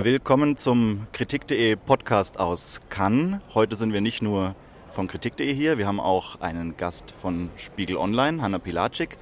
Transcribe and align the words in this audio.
Willkommen 0.00 0.56
zum 0.56 1.08
Kritik.de 1.12 1.74
Podcast 1.74 2.38
aus 2.38 2.80
Cannes. 2.88 3.40
Heute 3.52 3.74
sind 3.74 3.92
wir 3.92 4.00
nicht 4.00 4.22
nur 4.22 4.54
von 4.92 5.08
Kritik.de 5.08 5.52
hier, 5.52 5.76
wir 5.76 5.88
haben 5.88 5.98
auch 5.98 6.40
einen 6.40 6.76
Gast 6.76 7.12
von 7.20 7.50
Spiegel 7.56 7.96
Online, 7.96 8.40
Hanna 8.40 8.60
Pilatschik. 8.60 9.18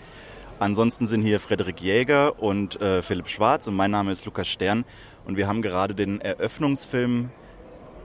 Ansonsten 0.59 1.07
sind 1.07 1.23
hier 1.23 1.41
Frederik 1.41 1.81
Jäger 1.81 2.43
und 2.43 2.79
äh, 2.79 3.01
Philipp 3.01 3.29
Schwarz 3.29 3.67
und 3.67 3.75
mein 3.75 3.91
Name 3.91 4.13
ist 4.13 4.27
Lukas 4.27 4.49
Stern 4.49 4.85
und 5.25 5.39
wir 5.39 5.49
haben 5.49 5.63
gerade 5.63 5.95
den 5.95 6.21
Eröffnungsfilm 6.21 7.31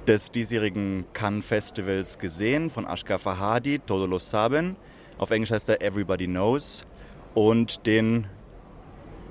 des 0.08 0.32
diesjährigen 0.32 1.04
Cannes 1.12 1.46
Festivals 1.46 2.20
gesehen 2.20 2.70
von 2.70 2.88
Ashka 2.88 3.18
Fahadi, 3.18 3.80
Todo 3.80 4.06
lo 4.06 4.18
saben. 4.18 4.78
Auf 5.18 5.32
Englisch 5.32 5.52
heißt 5.52 5.68
er 5.68 5.82
Everybody 5.82 6.26
Knows. 6.26 6.86
Und 7.34 7.86
den, 7.86 8.28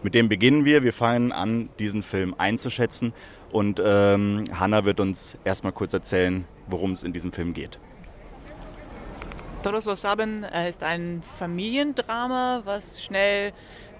mit 0.02 0.14
dem 0.14 0.28
beginnen 0.28 0.64
wir. 0.64 0.82
Wir 0.82 0.92
fangen 0.92 1.32
an, 1.32 1.68
diesen 1.78 2.02
Film 2.02 2.34
einzuschätzen. 2.38 3.12
Und 3.50 3.80
ähm, 3.84 4.44
Hanna 4.58 4.84
wird 4.84 5.00
uns 5.00 5.36
erstmal 5.44 5.72
kurz 5.72 5.92
erzählen, 5.92 6.44
worum 6.68 6.92
es 6.92 7.02
in 7.02 7.12
diesem 7.12 7.32
Film 7.32 7.52
geht. 7.52 7.78
Todos 9.62 9.84
lo 9.84 9.94
saben 9.94 10.44
ist 10.68 10.82
ein 10.82 11.22
Familiendrama, 11.38 12.62
was 12.64 13.02
schnell 13.02 13.52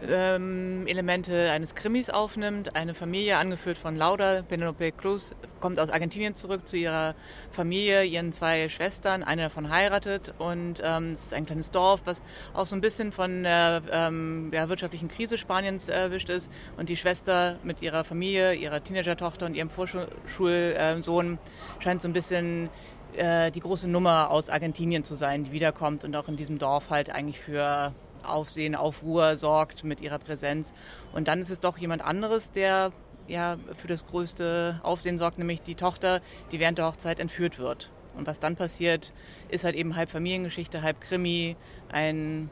ähm, 0.09 0.87
Elemente 0.87 1.51
eines 1.51 1.75
Krimis 1.75 2.11
aufnimmt. 2.11 2.75
Eine 2.75 2.95
Familie, 2.95 3.39
angeführt 3.39 3.79
von 3.79 3.97
Laura 3.97 4.43
Penelope 4.43 4.93
Cruz, 4.93 5.35
kommt 5.61 5.79
aus 5.79 5.91
Argentinien 5.91 6.35
zurück 6.35 6.67
zu 6.67 6.77
ihrer 6.77 7.15
Familie, 7.53 8.05
ihren 8.05 8.33
zwei 8.33 8.69
Schwestern. 8.69 9.23
Eine 9.23 9.43
davon 9.43 9.71
heiratet 9.71 10.33
und 10.39 10.83
ähm, 10.83 11.13
es 11.13 11.25
ist 11.25 11.35
ein 11.35 11.47
kleines 11.47 11.71
Dorf, 11.71 12.03
was 12.05 12.23
auch 12.55 12.67
so 12.67 12.77
ein 12.77 12.81
bisschen 12.81 13.13
von 13.13 13.43
der 13.43 13.83
ähm, 13.93 14.51
ja, 14.53 14.69
wirtschaftlichen 14.69 15.09
Krise 15.09 15.39
Spaniens 15.39 15.89
erwischt 15.89 16.31
ist. 16.31 16.51
Und 16.77 16.89
die 16.89 16.97
Schwester 16.97 17.57
mit 17.63 17.83
ihrer 17.83 18.05
Familie, 18.05 18.55
ihrer 18.55 18.83
Teenager-Tochter 18.83 19.47
und 19.47 19.55
ihrem 19.55 19.71
Vorschulsohn 19.71 21.39
scheint 21.79 22.03
so 22.03 22.09
ein 22.09 22.13
bisschen 22.13 22.71
äh, 23.17 23.51
die 23.51 23.61
große 23.61 23.89
Nummer 23.89 24.31
aus 24.31 24.49
Argentinien 24.49 25.05
zu 25.05 25.15
sein, 25.15 25.45
die 25.45 25.53
wiederkommt 25.53 26.05
und 26.05 26.15
auch 26.17 26.29
in 26.29 26.37
diesem 26.37 26.59
Dorf 26.59 26.91
halt 26.91 27.11
eigentlich 27.11 27.41
für 27.41 27.93
Aufsehen, 28.25 28.75
Aufruhr 28.75 29.37
sorgt 29.37 29.85
mit 29.85 30.01
ihrer 30.01 30.19
Präsenz. 30.19 30.73
Und 31.13 31.29
dann 31.29 31.41
ist 31.41 31.51
es 31.51 31.61
doch 31.61 31.79
jemand 31.79 32.03
anderes, 32.03 32.53
der 32.53 32.93
ja 33.29 33.57
für 33.77 33.87
das 33.87 34.07
größte 34.07 34.81
Aufsehen 34.83 35.19
sorgt, 35.19 35.39
nämlich 35.39 35.63
die 35.63 35.75
Tochter, 35.75 36.21
die 36.53 36.61
während 36.61 36.79
der 36.79 36.87
Hochzeit 36.87 37.21
entführt 37.21 37.59
wird. 37.59 37.91
Und 38.17 38.27
was 38.27 38.41
dann 38.41 38.57
passiert, 38.57 39.13
ist 39.49 39.65
halt 39.65 39.77
eben 39.77 39.97
halb 39.97 40.11
Familiengeschichte, 40.11 40.83
halb 40.83 41.01
Krimi, 41.01 41.57
ein, 41.91 42.51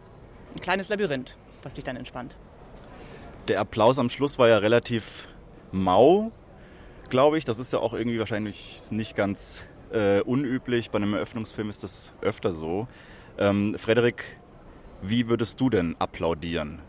ein 0.54 0.60
kleines 0.60 0.88
Labyrinth, 0.88 1.36
was 1.62 1.74
sich 1.74 1.84
dann 1.84 1.96
entspannt. 1.96 2.36
Der 3.48 3.60
Applaus 3.60 3.98
am 3.98 4.10
Schluss 4.10 4.38
war 4.38 4.48
ja 4.48 4.58
relativ 4.58 5.26
mau, 5.72 6.30
glaube 7.08 7.38
ich. 7.38 7.44
Das 7.44 7.58
ist 7.58 7.72
ja 7.72 7.80
auch 7.80 7.92
irgendwie 7.92 8.18
wahrscheinlich 8.18 8.80
nicht 8.90 9.16
ganz 9.16 9.62
äh, 9.92 10.20
unüblich. 10.20 10.90
Bei 10.90 10.96
einem 10.96 11.14
Eröffnungsfilm 11.14 11.70
ist 11.70 11.82
das 11.82 12.12
öfter 12.20 12.52
so. 12.52 12.86
Ähm, 13.38 13.76
Frederik, 13.78 14.24
wie 15.02 15.28
würdest 15.28 15.60
du 15.60 15.70
denn 15.70 15.96
applaudieren? 15.98 16.80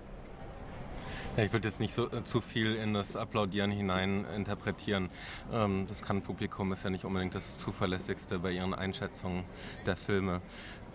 Ja, 1.37 1.43
ich 1.43 1.53
würde 1.53 1.67
jetzt 1.67 1.79
nicht 1.79 1.93
so 1.93 2.11
äh, 2.11 2.23
zu 2.23 2.41
viel 2.41 2.75
in 2.75 2.93
das 2.93 3.15
Applaudieren 3.15 3.71
hinein 3.71 4.25
interpretieren. 4.35 5.09
Ähm, 5.53 5.85
das 5.87 6.01
kann 6.01 6.21
Publikum 6.21 6.73
ist 6.73 6.83
ja 6.83 6.89
nicht 6.89 7.05
unbedingt 7.05 7.35
das 7.35 7.59
zuverlässigste 7.59 8.39
bei 8.39 8.51
ihren 8.51 8.73
Einschätzungen 8.73 9.45
der 9.85 9.95
Filme. 9.95 10.41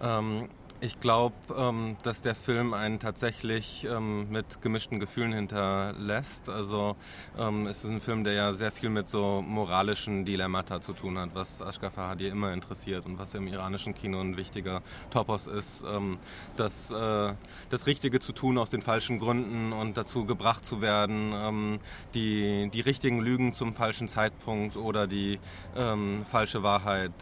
Ähm, 0.03 0.49
ich 0.85 1.01
glaube, 1.01 1.35
ähm, 1.57 1.97
dass 2.03 2.21
der 2.21 2.35
Film 2.35 2.75
einen 2.75 2.99
tatsächlich 2.99 3.87
ähm, 3.91 4.31
mit 4.31 4.61
gemischten 4.61 5.01
Gefühlen 5.01 5.33
hinterlässt. 5.33 6.51
Also 6.51 6.97
ähm, 7.39 7.67
es 7.67 7.85
ist 7.85 7.91
ein 7.91 8.01
Film, 8.01 8.23
der 8.23 8.35
ja 8.35 8.53
sehr 8.53 8.71
viel 8.71 8.91
mit 8.91 9.09
so 9.09 9.41
moralischen 9.41 10.27
Dilemmata 10.27 10.83
zu 10.83 10.93
tun 10.93 11.19
hat, 11.19 11.31
was 11.33 11.63
Ashgar 11.63 11.91
Fahadi 11.91 12.29
immer 12.29 12.53
interessiert 12.53 13.07
und 13.07 13.19
was 13.19 13.35
im 13.35 13.49
iranischen 13.49 13.95
Kino 13.95 14.21
ein 14.21 14.37
wichtiger 14.37 14.83
Topos 15.11 15.47
ist, 15.47 15.85
ähm, 15.91 16.19
das, 16.57 16.91
äh, 16.91 17.33
das 17.71 17.87
Richtige 17.87 18.21
zu 18.21 18.33
tun 18.33 18.59
aus 18.59 18.69
den 18.69 18.83
falschen 18.83 19.19
Gründen 19.19 19.73
und 19.73 19.97
dazu 19.97 20.27
gebracht 20.27 20.67
zu 20.67 20.83
werden, 20.83 21.33
ähm, 21.35 21.79
die, 22.13 22.69
die 22.75 22.83
richtigen 22.83 23.21
Lügen 23.21 23.55
zum 23.55 23.73
falschen 23.73 24.07
Zeitpunkt 24.07 24.77
oder 24.77 25.07
die 25.07 25.39
ähm, 25.77 26.27
falsche 26.31 26.63
Wahrheit, 26.63 27.13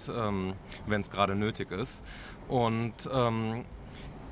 wenn 0.87 1.01
es 1.01 1.11
gerade 1.11 1.35
nötig 1.35 1.71
ist. 1.71 2.03
Und 2.53 3.09
ähm, 3.11 3.65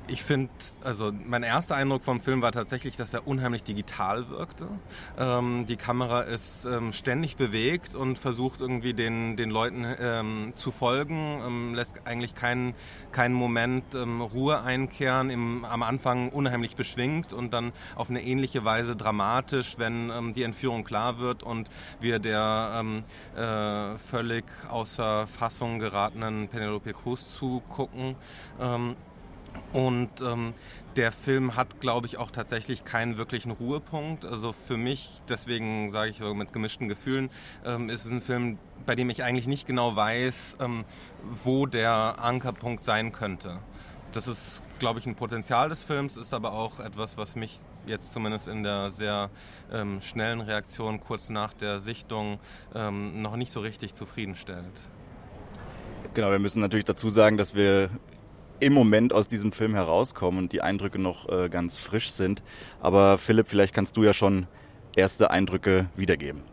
ich 0.07 0.23
finde, 0.23 0.51
also 0.83 1.11
mein 1.25 1.43
erster 1.43 1.75
Eindruck 1.75 2.01
vom 2.01 2.19
Film 2.19 2.41
war 2.41 2.51
tatsächlich, 2.51 2.97
dass 2.97 3.13
er 3.13 3.27
unheimlich 3.27 3.63
digital 3.63 4.29
wirkte. 4.29 4.67
Ähm, 5.17 5.65
die 5.67 5.77
Kamera 5.77 6.21
ist 6.21 6.65
ähm, 6.65 6.91
ständig 6.91 7.37
bewegt 7.37 7.95
und 7.95 8.17
versucht 8.17 8.61
irgendwie 8.61 8.93
den, 8.93 9.37
den 9.37 9.49
Leuten 9.49 9.85
ähm, 9.99 10.53
zu 10.55 10.71
folgen, 10.71 11.41
ähm, 11.45 11.75
lässt 11.75 12.05
eigentlich 12.05 12.35
keinen 12.35 12.73
keinen 13.11 13.33
Moment 13.33 13.95
ähm, 13.95 14.21
Ruhe 14.21 14.61
einkehren, 14.61 15.29
im, 15.29 15.65
am 15.65 15.83
Anfang 15.83 16.29
unheimlich 16.29 16.75
beschwingt 16.75 17.31
und 17.31 17.53
dann 17.53 17.71
auf 17.95 18.09
eine 18.09 18.23
ähnliche 18.23 18.65
Weise 18.65 18.95
dramatisch, 18.95 19.77
wenn 19.77 20.09
ähm, 20.09 20.33
die 20.33 20.43
Entführung 20.43 20.83
klar 20.83 21.19
wird 21.19 21.43
und 21.43 21.69
wir 21.99 22.19
der 22.19 22.83
äh, 23.35 23.97
völlig 23.97 24.45
außer 24.69 25.27
Fassung 25.27 25.79
geratenen 25.79 26.47
Penelope 26.47 26.93
Cruz 26.93 27.35
zugucken. 27.35 28.15
Und 29.73 30.21
ähm, 30.21 30.53
der 30.95 31.11
Film 31.11 31.55
hat, 31.55 31.79
glaube 31.79 32.07
ich, 32.07 32.17
auch 32.17 32.31
tatsächlich 32.31 32.83
keinen 32.83 33.17
wirklichen 33.17 33.51
Ruhepunkt. 33.51 34.25
Also 34.25 34.51
für 34.51 34.77
mich, 34.77 35.21
deswegen 35.29 35.89
sage 35.89 36.11
ich 36.11 36.17
so 36.17 36.33
mit 36.33 36.51
gemischten 36.51 36.89
Gefühlen, 36.89 37.29
ähm, 37.65 37.89
ist 37.89 38.05
es 38.05 38.11
ein 38.11 38.21
Film, 38.21 38.57
bei 38.85 38.95
dem 38.95 39.09
ich 39.09 39.23
eigentlich 39.23 39.47
nicht 39.47 39.67
genau 39.67 39.95
weiß, 39.95 40.57
ähm, 40.59 40.83
wo 41.23 41.65
der 41.65 42.19
Ankerpunkt 42.19 42.83
sein 42.83 43.13
könnte. 43.13 43.59
Das 44.11 44.27
ist, 44.27 44.61
glaube 44.79 44.99
ich, 44.99 45.05
ein 45.05 45.15
Potenzial 45.15 45.69
des 45.69 45.83
Films, 45.83 46.17
ist 46.17 46.33
aber 46.33 46.51
auch 46.51 46.81
etwas, 46.81 47.17
was 47.17 47.37
mich 47.37 47.59
jetzt 47.87 48.11
zumindest 48.11 48.49
in 48.49 48.63
der 48.63 48.89
sehr 48.89 49.29
ähm, 49.71 50.01
schnellen 50.01 50.41
Reaktion 50.41 50.99
kurz 50.99 51.29
nach 51.29 51.53
der 51.53 51.79
Sichtung 51.79 52.39
ähm, 52.75 53.21
noch 53.21 53.37
nicht 53.37 53.53
so 53.53 53.61
richtig 53.61 53.93
zufriedenstellt. 53.93 54.81
Genau, 56.13 56.29
wir 56.29 56.39
müssen 56.39 56.59
natürlich 56.59 56.85
dazu 56.85 57.09
sagen, 57.09 57.37
dass 57.37 57.55
wir 57.55 57.89
im 58.61 58.73
Moment 58.73 59.11
aus 59.11 59.27
diesem 59.27 59.51
Film 59.51 59.73
herauskommen 59.73 60.39
und 60.39 60.53
die 60.53 60.61
Eindrücke 60.61 60.99
noch 60.99 61.27
äh, 61.27 61.49
ganz 61.49 61.77
frisch 61.77 62.11
sind. 62.11 62.41
Aber 62.79 63.17
Philipp, 63.17 63.47
vielleicht 63.47 63.73
kannst 63.73 63.97
du 63.97 64.03
ja 64.03 64.13
schon 64.13 64.47
erste 64.95 65.31
Eindrücke 65.31 65.89
wiedergeben. 65.95 66.43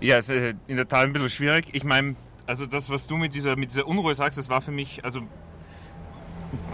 Ja, 0.00 0.18
es 0.18 0.28
ist 0.28 0.36
äh, 0.36 0.54
in 0.66 0.76
der 0.76 0.88
Tat 0.88 1.04
ein 1.04 1.12
bisschen 1.12 1.30
schwierig. 1.30 1.66
Ich 1.72 1.84
meine, 1.84 2.16
also 2.46 2.66
das, 2.66 2.90
was 2.90 3.06
du 3.06 3.16
mit 3.16 3.34
dieser, 3.34 3.56
mit 3.56 3.70
dieser 3.70 3.86
Unruhe 3.86 4.14
sagst, 4.14 4.38
das 4.38 4.48
war 4.50 4.60
für 4.60 4.72
mich, 4.72 5.04
also 5.04 5.20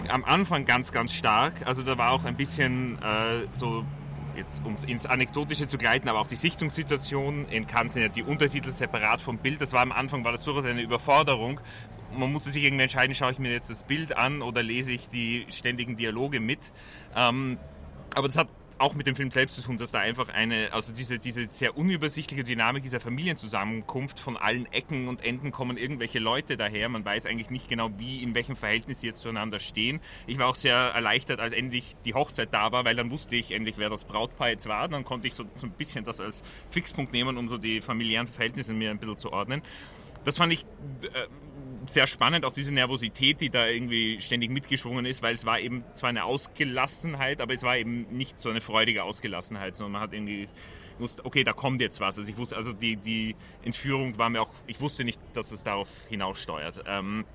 am 0.09 0.25
Anfang 0.25 0.65
ganz, 0.65 0.91
ganz 0.91 1.13
stark. 1.13 1.65
Also 1.65 1.83
da 1.83 1.97
war 1.97 2.11
auch 2.11 2.25
ein 2.25 2.35
bisschen 2.35 2.97
äh, 3.01 3.47
so 3.53 3.85
jetzt 4.35 4.63
um 4.65 4.75
ins 4.87 5.05
Anekdotische 5.05 5.67
zu 5.67 5.77
gleiten, 5.77 6.09
aber 6.09 6.19
auch 6.19 6.27
die 6.27 6.35
Sichtungssituation 6.35 7.47
in 7.49 7.67
Cannes 7.67 7.93
sind 7.93 8.03
ja 8.03 8.09
die 8.09 8.23
Untertitel 8.23 8.71
separat 8.71 9.21
vom 9.21 9.37
Bild. 9.37 9.61
Das 9.61 9.73
war 9.73 9.81
am 9.81 9.91
Anfang 9.91 10.23
war 10.23 10.31
das 10.31 10.43
durchaus 10.43 10.65
eine 10.65 10.81
Überforderung. 10.81 11.59
Man 12.15 12.31
musste 12.31 12.49
sich 12.49 12.63
irgendwie 12.63 12.83
entscheiden, 12.83 13.15
schaue 13.15 13.31
ich 13.31 13.39
mir 13.39 13.51
jetzt 13.51 13.69
das 13.69 13.83
Bild 13.83 14.15
an 14.17 14.41
oder 14.41 14.63
lese 14.63 14.93
ich 14.93 15.09
die 15.09 15.45
ständigen 15.49 15.95
Dialoge 15.95 16.39
mit. 16.39 16.71
Ähm, 17.15 17.57
aber 18.13 18.27
das 18.27 18.37
hat 18.37 18.47
auch 18.81 18.95
mit 18.95 19.05
dem 19.05 19.15
Film 19.15 19.29
selbst 19.29 19.55
zu 19.55 19.61
tun, 19.61 19.77
dass 19.77 19.91
da 19.91 19.99
einfach 19.99 20.29
eine, 20.29 20.73
also 20.73 20.91
diese, 20.91 21.19
diese 21.19 21.45
sehr 21.45 21.77
unübersichtliche 21.77 22.43
Dynamik 22.43 22.83
dieser 22.83 22.99
Familienzusammenkunft, 22.99 24.19
von 24.19 24.37
allen 24.37 24.65
Ecken 24.73 25.07
und 25.07 25.23
Enden 25.23 25.51
kommen 25.51 25.77
irgendwelche 25.77 26.19
Leute 26.19 26.57
daher. 26.57 26.89
Man 26.89 27.05
weiß 27.05 27.27
eigentlich 27.27 27.51
nicht 27.51 27.69
genau, 27.69 27.91
wie, 27.97 28.23
in 28.23 28.33
welchem 28.33 28.55
Verhältnis 28.55 29.01
sie 29.01 29.07
jetzt 29.07 29.21
zueinander 29.21 29.59
stehen. 29.59 30.01
Ich 30.25 30.39
war 30.39 30.47
auch 30.47 30.55
sehr 30.55 30.75
erleichtert, 30.75 31.39
als 31.39 31.53
endlich 31.53 31.93
die 32.05 32.15
Hochzeit 32.15 32.53
da 32.53 32.71
war, 32.71 32.83
weil 32.83 32.95
dann 32.95 33.11
wusste 33.11 33.35
ich 33.35 33.51
endlich, 33.51 33.77
wer 33.77 33.89
das 33.89 34.05
Brautpaar 34.05 34.49
jetzt 34.49 34.67
war. 34.67 34.87
Dann 34.87 35.05
konnte 35.05 35.27
ich 35.27 35.35
so, 35.35 35.45
so 35.55 35.67
ein 35.67 35.73
bisschen 35.73 36.03
das 36.03 36.19
als 36.19 36.43
Fixpunkt 36.71 37.13
nehmen, 37.13 37.37
um 37.37 37.47
so 37.47 37.57
die 37.57 37.81
familiären 37.81 38.27
Verhältnisse 38.27 38.73
mir 38.73 38.89
ein 38.89 38.97
bisschen 38.97 39.17
zu 39.17 39.31
ordnen. 39.31 39.61
Das 40.23 40.37
fand 40.37 40.53
ich 40.53 40.65
äh, 41.03 41.27
sehr 41.87 42.07
spannend, 42.07 42.45
auch 42.45 42.53
diese 42.53 42.73
Nervosität, 42.73 43.41
die 43.41 43.49
da 43.49 43.67
irgendwie 43.67 44.19
ständig 44.21 44.51
mitgeschwungen 44.51 45.05
ist, 45.05 45.21
weil 45.21 45.33
es 45.33 45.45
war 45.45 45.59
eben 45.59 45.83
zwar 45.93 46.09
eine 46.09 46.23
Ausgelassenheit, 46.23 47.41
aber 47.41 47.53
es 47.53 47.63
war 47.63 47.77
eben 47.77 48.03
nicht 48.11 48.39
so 48.39 48.49
eine 48.49 48.61
freudige 48.61 49.03
Ausgelassenheit, 49.03 49.75
sondern 49.75 49.93
man 49.93 50.01
hat 50.01 50.13
irgendwie 50.13 50.47
gewusst, 50.97 51.25
okay, 51.25 51.43
da 51.43 51.53
kommt 51.53 51.81
jetzt 51.81 51.99
was. 51.99 52.17
Also 52.17 52.29
ich 52.29 52.37
wusste, 52.37 52.55
also 52.55 52.73
die, 52.73 52.95
die 52.95 53.35
Entführung 53.63 54.17
war 54.17 54.29
mir 54.29 54.41
auch, 54.41 54.51
ich 54.67 54.79
wusste 54.79 55.03
nicht, 55.03 55.19
dass 55.33 55.51
es 55.51 55.63
darauf 55.63 55.87
hinaussteuert. 56.09 56.83
Ähm, 56.87 57.25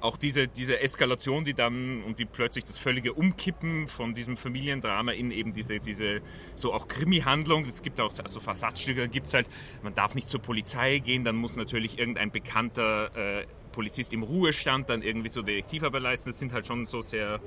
auch 0.00 0.16
diese, 0.16 0.46
diese 0.46 0.78
Eskalation, 0.80 1.44
die 1.44 1.54
dann 1.54 2.02
und 2.04 2.18
die 2.18 2.24
plötzlich 2.24 2.64
das 2.64 2.78
völlige 2.78 3.12
Umkippen 3.12 3.88
von 3.88 4.14
diesem 4.14 4.36
Familiendrama 4.36 5.12
in 5.12 5.30
eben 5.30 5.52
diese, 5.52 5.80
diese 5.80 6.20
so 6.54 6.72
auch 6.72 6.86
Krimi-Handlung. 6.86 7.64
Es 7.64 7.82
gibt 7.82 8.00
auch 8.00 8.12
also 8.22 8.40
Versatzstücke, 8.40 9.00
dann 9.00 9.10
gibt 9.10 9.26
es 9.26 9.34
halt, 9.34 9.48
man 9.82 9.94
darf 9.94 10.14
nicht 10.14 10.28
zur 10.28 10.40
Polizei 10.40 10.98
gehen, 10.98 11.24
dann 11.24 11.36
muss 11.36 11.56
natürlich 11.56 11.98
irgendein 11.98 12.30
bekannter 12.30 13.40
äh, 13.40 13.46
Polizist 13.72 14.12
im 14.12 14.22
Ruhestand 14.22 14.88
dann 14.88 15.02
irgendwie 15.02 15.28
so 15.28 15.42
Detektivarbeit 15.42 16.02
leisten. 16.02 16.30
Das 16.30 16.38
sind 16.38 16.52
halt 16.52 16.66
schon 16.66 16.86
so 16.86 17.00
sehr 17.00 17.40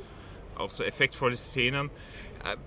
auch 0.56 0.70
so 0.70 0.84
effektvolle 0.84 1.38
Szenen. 1.38 1.90
Äh, 2.44 2.58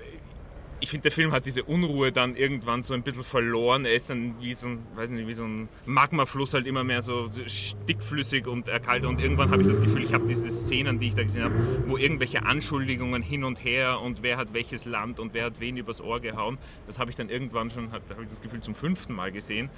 ich 0.84 0.90
finde, 0.90 1.04
der 1.04 1.12
Film 1.12 1.32
hat 1.32 1.46
diese 1.46 1.64
Unruhe 1.64 2.12
dann 2.12 2.36
irgendwann 2.36 2.82
so 2.82 2.92
ein 2.92 3.02
bisschen 3.02 3.24
verloren. 3.24 3.86
Er 3.86 3.94
ist 3.94 4.10
dann 4.10 4.38
wie 4.40 4.52
so 4.52 4.68
ein, 4.68 4.86
weiß 4.94 5.08
nicht, 5.10 5.26
wie 5.26 5.32
so 5.32 5.44
ein 5.44 5.68
Magmafluss 5.86 6.52
halt 6.52 6.66
immer 6.66 6.84
mehr 6.84 7.00
so 7.00 7.30
stickflüssig 7.46 8.46
und 8.46 8.68
erkaltet. 8.68 9.08
Und 9.08 9.18
irgendwann 9.18 9.50
habe 9.50 9.62
ich 9.62 9.68
das 9.68 9.80
Gefühl, 9.80 10.04
ich 10.04 10.12
habe 10.12 10.26
diese 10.26 10.50
Szenen, 10.50 10.98
die 10.98 11.08
ich 11.08 11.14
da 11.14 11.22
gesehen 11.22 11.44
habe, 11.44 11.54
wo 11.86 11.96
irgendwelche 11.96 12.44
Anschuldigungen 12.44 13.22
hin 13.22 13.44
und 13.44 13.64
her 13.64 14.02
und 14.02 14.22
wer 14.22 14.36
hat 14.36 14.52
welches 14.52 14.84
Land 14.84 15.20
und 15.20 15.32
wer 15.32 15.46
hat 15.46 15.58
wen 15.58 15.78
übers 15.78 16.02
Ohr 16.02 16.20
gehauen. 16.20 16.58
Das 16.86 16.98
habe 16.98 17.10
ich 17.10 17.16
dann 17.16 17.30
irgendwann 17.30 17.70
schon, 17.70 17.90
habe 17.90 18.04
ich 18.20 18.28
das 18.28 18.42
Gefühl, 18.42 18.60
zum 18.60 18.74
fünften 18.74 19.14
Mal 19.14 19.32
gesehen. 19.32 19.70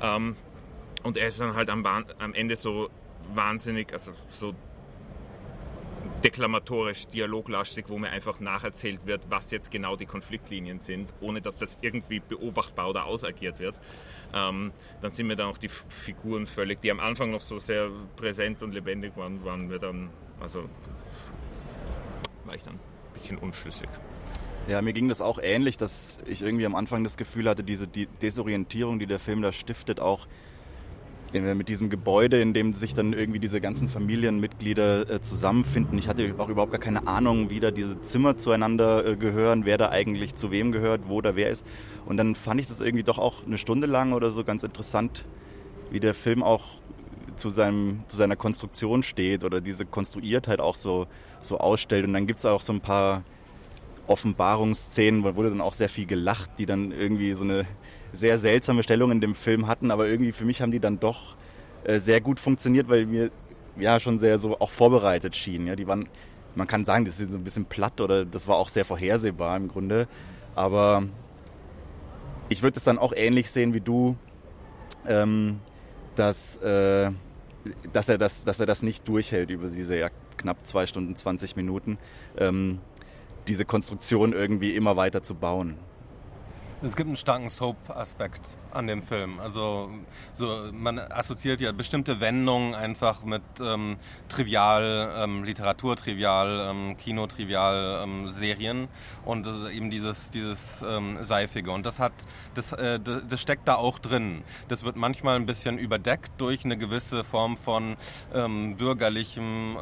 Ähm, 0.00 0.36
und 1.02 1.16
er 1.16 1.26
ist 1.26 1.40
dann 1.40 1.56
halt 1.56 1.68
am, 1.68 1.84
am 1.84 2.32
Ende 2.32 2.54
so 2.54 2.90
wahnsinnig, 3.34 3.92
also 3.92 4.12
so 4.28 4.54
deklamatorisch, 6.22 7.06
dialoglastig, 7.06 7.86
wo 7.88 7.98
mir 7.98 8.10
einfach 8.10 8.40
nacherzählt 8.40 9.06
wird, 9.06 9.22
was 9.30 9.50
jetzt 9.50 9.70
genau 9.70 9.96
die 9.96 10.06
Konfliktlinien 10.06 10.80
sind, 10.80 11.12
ohne 11.20 11.40
dass 11.40 11.56
das 11.56 11.78
irgendwie 11.80 12.20
beobachtbar 12.20 12.90
oder 12.90 13.06
ausagiert 13.06 13.58
wird. 13.58 13.76
Ähm, 14.32 14.72
dann 15.00 15.10
sind 15.10 15.26
mir 15.26 15.36
dann 15.36 15.48
auch 15.48 15.58
die 15.58 15.68
Figuren 15.68 16.46
völlig, 16.46 16.80
die 16.80 16.90
am 16.90 17.00
Anfang 17.00 17.30
noch 17.30 17.40
so 17.40 17.58
sehr 17.58 17.90
präsent 18.16 18.62
und 18.62 18.72
lebendig 18.72 19.16
waren, 19.16 19.44
waren 19.44 19.70
wir 19.70 19.78
dann, 19.78 20.10
also 20.40 20.68
war 22.44 22.54
ich 22.54 22.62
dann 22.62 22.74
ein 22.74 23.12
bisschen 23.12 23.38
unschlüssig. 23.38 23.88
Ja, 24.66 24.80
mir 24.80 24.94
ging 24.94 25.08
das 25.08 25.20
auch 25.20 25.38
ähnlich, 25.42 25.76
dass 25.76 26.18
ich 26.26 26.40
irgendwie 26.40 26.64
am 26.64 26.74
Anfang 26.74 27.04
das 27.04 27.18
Gefühl 27.18 27.48
hatte, 27.48 27.62
diese 27.62 27.86
Desorientierung, 27.86 28.98
die 28.98 29.06
der 29.06 29.18
Film 29.18 29.42
da 29.42 29.52
stiftet, 29.52 30.00
auch 30.00 30.26
mit 31.42 31.68
diesem 31.68 31.90
Gebäude, 31.90 32.40
in 32.40 32.54
dem 32.54 32.72
sich 32.72 32.94
dann 32.94 33.12
irgendwie 33.12 33.40
diese 33.40 33.60
ganzen 33.60 33.88
Familienmitglieder 33.88 35.10
äh, 35.10 35.20
zusammenfinden. 35.20 35.98
Ich 35.98 36.08
hatte 36.08 36.34
auch 36.38 36.48
überhaupt 36.48 36.72
gar 36.72 36.80
keine 36.80 37.06
Ahnung, 37.06 37.50
wie 37.50 37.60
da 37.60 37.70
diese 37.70 38.00
Zimmer 38.02 38.36
zueinander 38.38 39.04
äh, 39.04 39.16
gehören, 39.16 39.64
wer 39.64 39.76
da 39.76 39.90
eigentlich 39.90 40.34
zu 40.34 40.50
wem 40.50 40.72
gehört, 40.72 41.02
wo 41.08 41.20
da 41.20 41.36
wer 41.36 41.50
ist. 41.50 41.64
Und 42.06 42.16
dann 42.16 42.34
fand 42.34 42.60
ich 42.60 42.66
das 42.66 42.80
irgendwie 42.80 43.04
doch 43.04 43.18
auch 43.18 43.44
eine 43.44 43.58
Stunde 43.58 43.86
lang 43.86 44.12
oder 44.12 44.30
so 44.30 44.44
ganz 44.44 44.62
interessant, 44.62 45.24
wie 45.90 46.00
der 46.00 46.14
Film 46.14 46.42
auch 46.42 46.64
zu, 47.36 47.50
seinem, 47.50 48.04
zu 48.08 48.16
seiner 48.16 48.36
Konstruktion 48.36 49.02
steht 49.02 49.44
oder 49.44 49.60
diese 49.60 49.84
Konstruiertheit 49.84 50.60
auch 50.60 50.76
so, 50.76 51.06
so 51.40 51.58
ausstellt. 51.58 52.06
Und 52.06 52.12
dann 52.12 52.26
gibt 52.26 52.38
es 52.38 52.44
auch 52.44 52.60
so 52.60 52.72
ein 52.72 52.80
paar 52.80 53.24
Offenbarungsszenen, 54.06 55.24
wo 55.24 55.34
wurde 55.36 55.50
dann 55.50 55.60
auch 55.60 55.74
sehr 55.74 55.88
viel 55.88 56.06
gelacht, 56.06 56.50
die 56.58 56.66
dann 56.66 56.92
irgendwie 56.92 57.34
so 57.34 57.44
eine 57.44 57.66
sehr 58.12 58.38
seltsame 58.38 58.82
Stellung 58.82 59.10
in 59.10 59.20
dem 59.20 59.34
Film 59.34 59.66
hatten, 59.66 59.90
aber 59.90 60.06
irgendwie 60.06 60.32
für 60.32 60.44
mich 60.44 60.62
haben 60.62 60.70
die 60.70 60.80
dann 60.80 61.00
doch 61.00 61.36
äh, 61.84 61.98
sehr 61.98 62.20
gut 62.20 62.38
funktioniert, 62.38 62.88
weil 62.88 63.06
mir 63.06 63.30
ja 63.78 63.98
schon 64.00 64.18
sehr 64.18 64.38
so 64.38 64.58
auch 64.60 64.70
vorbereitet 64.70 65.34
schienen. 65.34 65.66
Ja, 65.66 65.76
die 65.76 65.86
waren, 65.86 66.08
man 66.54 66.66
kann 66.66 66.84
sagen, 66.84 67.04
das 67.04 67.18
ist 67.18 67.32
so 67.32 67.38
ein 67.38 67.44
bisschen 67.44 67.64
platt 67.64 68.00
oder 68.00 68.24
das 68.24 68.46
war 68.46 68.56
auch 68.56 68.68
sehr 68.68 68.84
vorhersehbar 68.84 69.56
im 69.56 69.68
Grunde, 69.68 70.06
aber 70.54 71.04
ich 72.48 72.62
würde 72.62 72.78
es 72.78 72.84
dann 72.84 72.98
auch 72.98 73.12
ähnlich 73.14 73.50
sehen 73.50 73.74
wie 73.74 73.80
du, 73.80 74.16
ähm, 75.06 75.60
dass, 76.14 76.56
äh, 76.58 77.10
dass, 77.92 78.08
er 78.08 78.18
das, 78.18 78.44
dass 78.44 78.60
er 78.60 78.66
das 78.66 78.82
nicht 78.82 79.08
durchhält 79.08 79.50
über 79.50 79.68
diese 79.68 79.96
ja, 79.96 80.10
knapp 80.36 80.66
zwei 80.66 80.86
Stunden 80.86 81.16
20 81.16 81.56
Minuten, 81.56 81.98
ähm, 82.38 82.78
diese 83.48 83.64
Konstruktion 83.64 84.32
irgendwie 84.32 84.74
immer 84.74 84.96
weiter 84.96 85.22
zu 85.22 85.34
bauen. 85.34 85.76
Es 86.84 86.96
gibt 86.96 87.06
einen 87.06 87.16
starken 87.16 87.48
Soap-Aspekt 87.48 88.42
an 88.70 88.86
dem 88.86 89.02
Film. 89.02 89.40
Also 89.40 89.88
so, 90.34 90.68
man 90.70 90.98
assoziiert 90.98 91.62
ja 91.62 91.72
bestimmte 91.72 92.20
Wendungen 92.20 92.74
einfach 92.74 93.24
mit 93.24 93.42
ähm, 93.58 93.96
Trivial, 94.28 95.14
ähm, 95.16 95.44
Literatur, 95.44 95.96
Trivial, 95.96 96.68
ähm, 96.70 96.98
Kino, 96.98 97.26
Trivial, 97.26 98.02
ähm, 98.04 98.28
Serien 98.28 98.88
und 99.24 99.46
äh, 99.46 99.74
eben 99.74 99.90
dieses, 99.90 100.28
dieses 100.28 100.84
ähm, 100.86 101.16
Seifige. 101.22 101.70
Und 101.70 101.86
das 101.86 102.00
hat, 102.00 102.12
das, 102.54 102.72
äh, 102.72 103.00
das, 103.00 103.22
das, 103.28 103.40
steckt 103.40 103.66
da 103.66 103.76
auch 103.76 103.98
drin. 103.98 104.42
Das 104.68 104.84
wird 104.84 104.96
manchmal 104.96 105.36
ein 105.36 105.46
bisschen 105.46 105.78
überdeckt 105.78 106.32
durch 106.36 106.66
eine 106.66 106.76
gewisse 106.76 107.24
Form 107.24 107.56
von 107.56 107.96
ähm, 108.34 108.76
bürgerlichem 108.76 109.78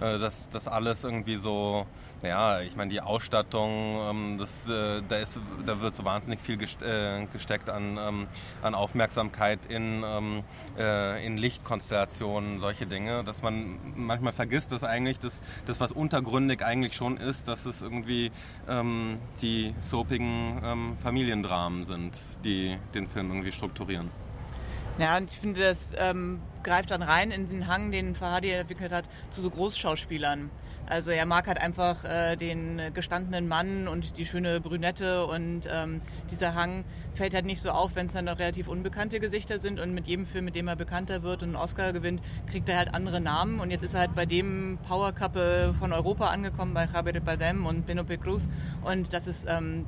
äh, 0.00 0.18
dass 0.18 0.50
das 0.50 0.68
alles 0.68 1.04
irgendwie 1.04 1.36
so, 1.36 1.86
ja, 2.22 2.60
ich 2.60 2.76
meine, 2.76 2.90
die 2.90 3.00
Ausstattung, 3.00 3.98
ähm, 4.10 4.36
das, 4.38 4.66
äh, 4.68 5.02
da, 5.08 5.16
ist, 5.16 5.40
da 5.64 5.80
wird 5.80 5.94
so 5.94 6.04
wahnsinnig 6.04 6.40
viel 6.40 6.58
äh, 6.62 7.26
gesteckt 7.32 7.70
an, 7.70 7.98
ähm, 7.98 8.26
an 8.62 8.74
Aufmerksamkeit 8.74 9.60
in, 9.66 10.04
ähm, 10.04 10.42
in 11.24 11.38
Lichtkonstellationen, 11.38 12.58
solche 12.58 12.86
Dinge, 12.86 13.24
dass 13.24 13.42
man 13.42 13.78
manchmal 13.94 14.32
vergisst, 14.32 14.72
dass 14.72 14.84
eigentlich 14.84 15.18
das, 15.18 15.42
das 15.64 15.80
was 15.80 15.92
untergründig 15.92 16.62
eigentlich 16.62 16.94
schon 16.94 17.16
ist, 17.16 17.48
dass 17.48 17.64
es 17.66 17.82
irgendwie 17.82 18.30
die 19.40 19.74
soapigen 19.80 20.96
Familiendramen 21.02 21.84
sind, 21.84 22.18
die 22.44 22.76
den 22.94 23.06
Film 23.08 23.30
irgendwie 23.30 23.52
strukturieren. 23.52 24.10
Ja, 24.98 25.18
und 25.18 25.30
ich 25.30 25.38
finde, 25.38 25.60
das 25.60 25.90
ähm, 25.98 26.40
greift 26.62 26.90
dann 26.90 27.02
rein 27.02 27.30
in 27.30 27.50
den 27.50 27.66
Hang, 27.66 27.90
den 27.90 28.14
Fahadi 28.14 28.50
entwickelt 28.50 28.92
hat, 28.92 29.04
zu 29.30 29.42
so 29.42 29.50
Großschauspielern. 29.50 30.50
Also 30.88 31.10
er 31.10 31.26
mag 31.26 31.48
halt 31.48 31.58
einfach 31.58 32.04
äh, 32.04 32.36
den 32.36 32.80
gestandenen 32.94 33.48
Mann 33.48 33.88
und 33.88 34.16
die 34.16 34.24
schöne 34.24 34.60
Brünette 34.60 35.26
und 35.26 35.68
ähm, 35.70 36.00
dieser 36.30 36.54
Hang 36.54 36.84
fällt 37.14 37.34
halt 37.34 37.44
nicht 37.44 37.60
so 37.60 37.70
auf, 37.70 37.96
wenn 37.96 38.06
es 38.06 38.12
dann 38.12 38.26
noch 38.26 38.38
relativ 38.38 38.68
unbekannte 38.68 39.18
Gesichter 39.18 39.58
sind 39.58 39.80
und 39.80 39.92
mit 39.92 40.06
jedem 40.06 40.26
Film, 40.26 40.44
mit 40.44 40.54
dem 40.54 40.68
er 40.68 40.76
bekannter 40.76 41.22
wird 41.22 41.42
und 41.42 41.48
einen 41.48 41.56
Oscar 41.56 41.92
gewinnt, 41.92 42.22
kriegt 42.48 42.68
er 42.68 42.78
halt 42.78 42.94
andere 42.94 43.20
Namen 43.20 43.58
und 43.58 43.72
jetzt 43.72 43.82
ist 43.82 43.94
er 43.94 44.00
halt 44.00 44.14
bei 44.14 44.26
dem 44.26 44.78
Power 44.86 45.12
Couple 45.12 45.74
von 45.74 45.92
Europa 45.92 46.28
angekommen, 46.28 46.72
bei 46.72 46.86
Javier 46.86 47.20
Bardem 47.20 47.66
und 47.66 47.84
Penelope 47.84 48.16
Cruz 48.16 48.42
und 48.84 49.12
das 49.12 49.26
ist 49.26 49.44
ähm, 49.48 49.86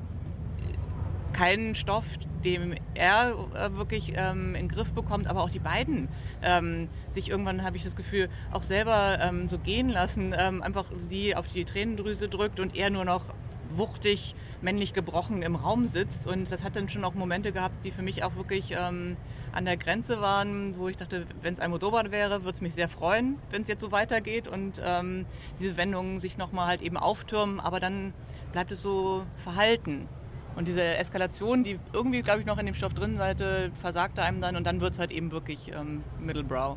kein 1.32 1.74
Stoff, 1.74 2.04
dem 2.44 2.74
er 2.94 3.34
äh, 3.54 3.76
wirklich 3.76 4.12
ähm, 4.16 4.54
in 4.54 4.66
den 4.66 4.68
Griff 4.68 4.92
bekommt, 4.92 5.26
aber 5.26 5.42
auch 5.42 5.50
die 5.50 5.58
beiden 5.58 6.08
ähm, 6.42 6.88
sich 7.10 7.28
irgendwann, 7.28 7.64
habe 7.64 7.76
ich 7.76 7.84
das 7.84 7.96
Gefühl, 7.96 8.28
auch 8.52 8.62
selber 8.62 9.18
ähm, 9.20 9.48
so 9.48 9.58
gehen 9.58 9.88
lassen, 9.88 10.34
ähm, 10.36 10.62
einfach 10.62 10.86
sie 11.08 11.34
auf 11.34 11.46
die 11.48 11.64
Tränendrüse 11.64 12.28
drückt 12.28 12.60
und 12.60 12.76
er 12.76 12.90
nur 12.90 13.04
noch 13.04 13.24
wuchtig, 13.70 14.34
männlich 14.60 14.92
gebrochen 14.94 15.42
im 15.42 15.54
Raum 15.54 15.86
sitzt. 15.86 16.26
Und 16.26 16.50
das 16.50 16.64
hat 16.64 16.76
dann 16.76 16.88
schon 16.88 17.04
auch 17.04 17.14
Momente 17.14 17.52
gehabt, 17.52 17.84
die 17.84 17.90
für 17.90 18.02
mich 18.02 18.24
auch 18.24 18.34
wirklich 18.36 18.74
ähm, 18.76 19.16
an 19.52 19.64
der 19.64 19.76
Grenze 19.76 20.20
waren, 20.20 20.78
wo 20.78 20.88
ich 20.88 20.96
dachte, 20.96 21.26
wenn 21.42 21.54
es 21.54 21.68
Motorrad 21.68 22.10
wäre, 22.10 22.44
würde 22.44 22.54
es 22.54 22.60
mich 22.60 22.74
sehr 22.74 22.88
freuen, 22.88 23.38
wenn 23.50 23.62
es 23.62 23.68
jetzt 23.68 23.80
so 23.80 23.92
weitergeht 23.92 24.48
und 24.48 24.80
ähm, 24.84 25.26
diese 25.60 25.76
Wendungen 25.76 26.18
sich 26.18 26.38
nochmal 26.38 26.66
halt 26.66 26.80
eben 26.80 26.96
auftürmen, 26.96 27.60
aber 27.60 27.80
dann 27.80 28.14
bleibt 28.52 28.72
es 28.72 28.82
so 28.82 29.24
verhalten. 29.36 30.08
Und 30.58 30.66
diese 30.66 30.82
Eskalation, 30.82 31.62
die 31.62 31.78
irgendwie, 31.92 32.20
glaube 32.20 32.40
ich, 32.40 32.46
noch 32.46 32.58
in 32.58 32.66
dem 32.66 32.74
Stoff 32.74 32.92
drin 32.92 33.16
seite, 33.16 33.70
versagte 33.80 34.24
einem 34.24 34.40
dann 34.40 34.56
und 34.56 34.64
dann 34.64 34.80
wird 34.80 34.94
es 34.94 34.98
halt 34.98 35.12
eben 35.12 35.30
wirklich 35.30 35.70
ähm, 35.72 36.02
Middlebrow. 36.18 36.76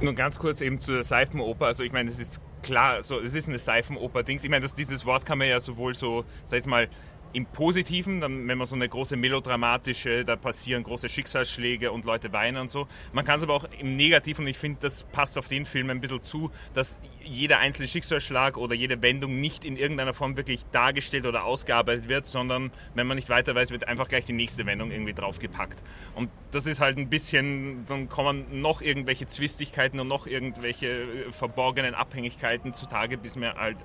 Nur 0.00 0.12
ganz 0.14 0.40
kurz 0.40 0.60
eben 0.60 0.80
zur 0.80 1.04
Seifenoper. 1.04 1.66
Also 1.66 1.84
ich 1.84 1.92
meine, 1.92 2.10
es 2.10 2.18
ist 2.18 2.40
klar, 2.64 3.04
so, 3.04 3.20
es 3.20 3.32
ist 3.32 3.46
eine 3.48 3.60
Seifenoper-Dings. 3.60 4.42
Ich 4.42 4.50
meine, 4.50 4.62
das, 4.62 4.74
dieses 4.74 5.06
Wort 5.06 5.24
kann 5.24 5.38
man 5.38 5.46
ja 5.46 5.60
sowohl 5.60 5.94
so, 5.94 6.24
sag 6.46 6.58
ich 6.58 6.66
mal, 6.66 6.88
im 7.32 7.46
Positiven, 7.46 8.20
dann, 8.20 8.48
wenn 8.48 8.58
man 8.58 8.66
so 8.66 8.74
eine 8.74 8.88
große 8.88 9.16
melodramatische, 9.16 10.24
da 10.24 10.36
passieren 10.36 10.82
große 10.82 11.08
Schicksalsschläge 11.08 11.92
und 11.92 12.04
Leute 12.04 12.32
weinen 12.32 12.56
und 12.58 12.70
so. 12.70 12.88
Man 13.12 13.24
kann 13.24 13.36
es 13.38 13.42
aber 13.42 13.54
auch 13.54 13.66
im 13.78 13.96
Negativen, 13.96 14.44
und 14.44 14.50
ich 14.50 14.58
finde, 14.58 14.78
das 14.80 15.04
passt 15.04 15.36
auf 15.38 15.48
den 15.48 15.64
Film 15.64 15.90
ein 15.90 16.00
bisschen 16.00 16.20
zu, 16.20 16.50
dass 16.74 16.98
jeder 17.22 17.58
einzelne 17.58 17.88
Schicksalsschlag 17.88 18.56
oder 18.56 18.74
jede 18.74 19.02
Wendung 19.02 19.40
nicht 19.40 19.64
in 19.64 19.76
irgendeiner 19.76 20.14
Form 20.14 20.36
wirklich 20.36 20.64
dargestellt 20.72 21.26
oder 21.26 21.44
ausgearbeitet 21.44 22.08
wird, 22.08 22.26
sondern 22.26 22.70
wenn 22.94 23.06
man 23.06 23.16
nicht 23.16 23.28
weiter 23.28 23.54
weiß, 23.54 23.70
wird 23.70 23.86
einfach 23.86 24.08
gleich 24.08 24.24
die 24.24 24.32
nächste 24.32 24.64
Wendung 24.66 24.90
irgendwie 24.90 25.12
draufgepackt. 25.12 25.82
Und 26.14 26.30
das 26.50 26.66
ist 26.66 26.80
halt 26.80 26.96
ein 26.96 27.10
bisschen, 27.10 27.84
dann 27.86 28.08
kommen 28.08 28.60
noch 28.60 28.80
irgendwelche 28.80 29.26
Zwistigkeiten 29.26 30.00
und 30.00 30.08
noch 30.08 30.26
irgendwelche 30.26 30.86
äh, 30.86 31.32
verborgenen 31.32 31.94
Abhängigkeiten 31.94 32.72
zutage, 32.72 33.18
bis 33.18 33.36
mir 33.36 33.54
halt 33.54 33.76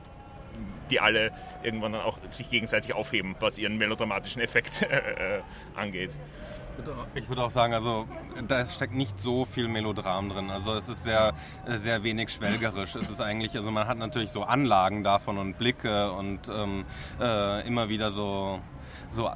die 0.90 1.00
alle 1.00 1.32
irgendwann 1.64 1.94
dann 1.94 2.02
auch 2.02 2.18
sich 2.30 2.50
gegenseitig 2.50 2.94
aufheben, 2.94 3.36
was 3.40 3.58
ihren 3.58 3.78
melodramatischen 3.78 4.42
Effekt 4.42 4.82
äh, 4.84 5.42
angeht. 5.76 6.16
Ich 7.14 7.30
würde 7.30 7.44
auch 7.44 7.52
sagen, 7.52 7.74
also 7.74 8.08
da 8.48 8.66
steckt 8.66 8.96
nicht 8.96 9.20
so 9.20 9.46
viel 9.46 9.68
Melodram 9.68 10.30
drin. 10.30 10.50
Also 10.50 10.74
es 10.74 10.90
ist 10.90 11.04
sehr, 11.04 11.34
sehr 11.68 12.04
wenig 12.04 12.32
schwelgerisch. 12.32 12.96
Es 12.96 13.10
ist 13.10 13.22
eigentlich, 13.22 13.56
also 13.56 13.70
man 13.70 13.88
hat 13.88 14.00
natürlich 14.00 14.32
so 14.32 14.44
Anlagen 14.44 15.04
davon 15.04 15.38
und 15.38 15.58
Blicke 15.60 16.12
und 16.12 16.50
ähm, 16.50 16.86
äh, 17.22 17.68
immer 17.68 17.90
wieder 17.90 18.10
so, 18.10 18.60
so 19.10 19.30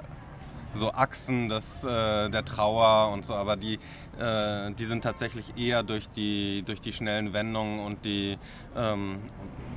so 0.75 0.91
Achsen 0.91 1.50
des, 1.50 1.83
äh, 1.83 2.29
der 2.29 2.45
Trauer 2.45 3.12
und 3.13 3.25
so, 3.25 3.33
aber 3.33 3.55
die, 3.55 3.79
äh, 4.19 4.71
die 4.71 4.86
sind 4.86 5.03
tatsächlich 5.03 5.57
eher 5.57 5.83
durch 5.83 6.09
die, 6.09 6.63
durch 6.63 6.81
die 6.81 6.93
schnellen 6.93 7.33
Wendungen 7.33 7.79
und 7.79 8.05
die 8.05 8.38
ähm, 8.75 9.19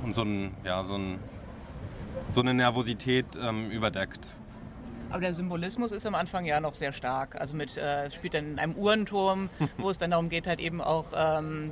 und 0.03 0.13
so 0.13 0.23
ein, 0.23 0.55
ja, 0.63 0.83
so 0.83 0.95
ein 0.95 1.19
so 2.33 2.41
eine 2.41 2.53
Nervosität 2.53 3.25
ähm, 3.41 3.69
überdeckt. 3.71 4.35
Aber 5.11 5.21
der 5.21 5.33
Symbolismus 5.33 5.91
ist 5.91 6.05
am 6.05 6.15
Anfang 6.15 6.45
ja 6.45 6.59
noch 6.59 6.75
sehr 6.75 6.93
stark. 6.93 7.39
Also 7.39 7.53
mit, 7.53 7.77
äh, 7.77 8.09
spielt 8.11 8.33
dann 8.33 8.51
in 8.51 8.59
einem 8.59 8.75
Uhrenturm, 8.75 9.49
wo 9.77 9.89
es 9.89 9.97
dann 9.97 10.11
darum 10.11 10.29
geht, 10.29 10.47
halt 10.47 10.59
eben 10.59 10.81
auch 10.81 11.11
ähm, 11.15 11.71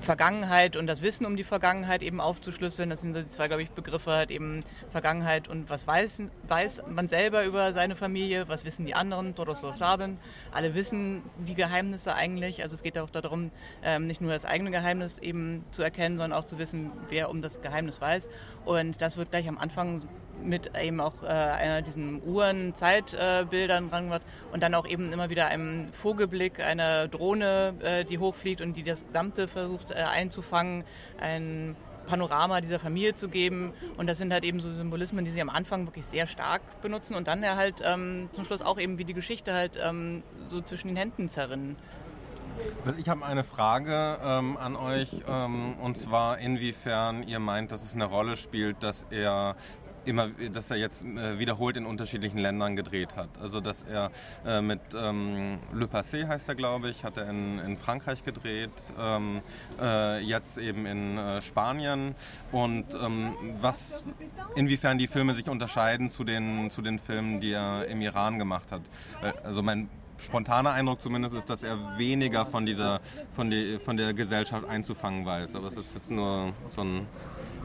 Vergangenheit 0.00 0.76
und 0.76 0.86
das 0.86 1.02
Wissen 1.02 1.26
um 1.26 1.36
die 1.36 1.44
Vergangenheit 1.44 2.02
eben 2.02 2.20
aufzuschlüsseln. 2.20 2.90
Das 2.90 3.00
sind 3.00 3.12
so 3.12 3.20
die 3.20 3.30
zwei, 3.30 3.48
glaube 3.48 3.62
ich, 3.62 3.70
Begriffe, 3.70 4.10
halt 4.10 4.30
eben 4.30 4.64
Vergangenheit 4.90 5.48
und 5.48 5.68
was 5.68 5.86
weiß, 5.86 6.22
weiß 6.48 6.82
man 6.88 7.08
selber 7.08 7.44
über 7.44 7.72
seine 7.72 7.96
Familie, 7.96 8.48
was 8.48 8.64
wissen 8.64 8.86
die 8.86 8.94
anderen, 8.94 9.34
todos 9.34 9.62
lo 9.62 9.72
saben. 9.72 10.18
Alle 10.52 10.74
wissen 10.74 11.22
die 11.38 11.54
Geheimnisse 11.54 12.14
eigentlich. 12.14 12.62
Also 12.62 12.74
es 12.74 12.82
geht 12.82 12.98
auch 12.98 13.10
darum, 13.10 13.50
ähm, 13.82 14.06
nicht 14.06 14.20
nur 14.20 14.32
das 14.32 14.44
eigene 14.44 14.70
Geheimnis 14.70 15.18
eben 15.18 15.64
zu 15.70 15.82
erkennen, 15.82 16.18
sondern 16.18 16.38
auch 16.38 16.46
zu 16.46 16.58
wissen, 16.58 16.92
wer 17.08 17.30
um 17.30 17.42
das 17.42 17.60
Geheimnis 17.60 18.00
weiß. 18.00 18.28
Und 18.64 19.02
das 19.02 19.16
wird 19.16 19.30
gleich 19.30 19.48
am 19.48 19.58
Anfang 19.58 20.02
mit 20.42 20.72
eben 20.76 21.00
auch 21.00 21.22
äh, 21.22 21.26
einer 21.26 21.82
diesen 21.82 22.22
Uhren-Zeitbildern 22.22 23.86
äh, 23.86 23.90
dran 23.90 24.20
und 24.52 24.62
dann 24.62 24.74
auch 24.74 24.86
eben 24.86 25.12
immer 25.12 25.30
wieder 25.30 25.46
einem 25.46 25.92
Vogelblick 25.92 26.60
einer 26.60 27.08
Drohne, 27.08 27.74
äh, 27.80 28.04
die 28.04 28.18
hochfliegt 28.18 28.60
und 28.60 28.76
die 28.76 28.82
das 28.82 29.06
Gesamte 29.06 29.48
versucht 29.48 29.90
äh, 29.90 29.94
einzufangen, 29.94 30.84
ein 31.20 31.76
Panorama 32.06 32.60
dieser 32.60 32.80
Familie 32.80 33.14
zu 33.14 33.28
geben. 33.28 33.72
Und 33.96 34.08
das 34.08 34.18
sind 34.18 34.32
halt 34.32 34.44
eben 34.44 34.60
so 34.60 34.72
Symbolismen, 34.72 35.24
die 35.24 35.30
sie 35.30 35.40
am 35.40 35.50
Anfang 35.50 35.86
wirklich 35.86 36.06
sehr 36.06 36.26
stark 36.26 36.60
benutzen 36.82 37.14
und 37.14 37.28
dann 37.28 37.42
ja 37.42 37.56
halt 37.56 37.82
ähm, 37.84 38.28
zum 38.32 38.44
Schluss 38.44 38.62
auch 38.62 38.78
eben 38.78 38.98
wie 38.98 39.04
die 39.04 39.14
Geschichte 39.14 39.54
halt 39.54 39.78
ähm, 39.82 40.22
so 40.48 40.60
zwischen 40.60 40.88
den 40.88 40.96
Händen 40.96 41.28
zerrinnen. 41.28 41.76
Ich 42.98 43.08
habe 43.08 43.24
eine 43.24 43.44
Frage 43.44 44.18
ähm, 44.22 44.56
an 44.56 44.76
euch 44.76 45.22
ähm, 45.28 45.74
und 45.80 45.96
zwar 45.96 46.38
inwiefern 46.38 47.22
ihr 47.22 47.38
meint, 47.38 47.72
dass 47.72 47.84
es 47.84 47.94
eine 47.94 48.04
Rolle 48.04 48.36
spielt, 48.36 48.82
dass 48.82 49.06
er 49.10 49.56
immer, 50.04 50.28
dass 50.52 50.70
er 50.70 50.76
jetzt 50.76 51.02
äh, 51.02 51.38
wiederholt 51.38 51.76
in 51.76 51.86
unterschiedlichen 51.86 52.38
Ländern 52.38 52.76
gedreht 52.76 53.16
hat. 53.16 53.28
Also 53.40 53.60
dass 53.60 53.82
er 53.82 54.10
äh, 54.46 54.60
mit 54.60 54.80
ähm, 54.94 55.58
Le 55.72 55.86
Passé 55.86 56.26
heißt 56.26 56.48
er, 56.48 56.54
glaube 56.54 56.90
ich, 56.90 57.04
hat 57.04 57.16
er 57.16 57.28
in, 57.28 57.58
in 57.58 57.76
Frankreich 57.76 58.24
gedreht, 58.24 58.70
ähm, 58.98 59.42
äh, 59.80 60.20
jetzt 60.20 60.58
eben 60.58 60.86
in 60.86 61.18
äh, 61.18 61.42
Spanien 61.42 62.14
und 62.52 62.94
ähm, 62.94 63.34
was, 63.60 64.04
inwiefern 64.54 64.98
die 64.98 65.06
Filme 65.06 65.34
sich 65.34 65.48
unterscheiden 65.48 66.10
zu 66.10 66.24
den, 66.24 66.70
zu 66.70 66.82
den 66.82 66.98
Filmen, 66.98 67.40
die 67.40 67.52
er 67.52 67.86
im 67.86 68.00
Iran 68.00 68.38
gemacht 68.38 68.72
hat. 68.72 68.82
Äh, 69.22 69.32
also 69.44 69.62
mein 69.62 69.88
spontaner 70.20 70.72
Eindruck 70.72 71.00
zumindest 71.00 71.34
ist, 71.34 71.50
dass 71.50 71.62
er 71.62 71.98
weniger 71.98 72.46
von 72.46 72.66
dieser, 72.66 73.00
von, 73.30 73.50
die, 73.50 73.78
von 73.78 73.96
der 73.96 74.14
Gesellschaft 74.14 74.66
einzufangen 74.68 75.24
weiß. 75.24 75.56
Aber 75.56 75.68
es 75.68 75.76
ist 75.76 75.94
jetzt 75.94 76.10
nur 76.10 76.52
so 76.74 76.82
ein 76.82 77.06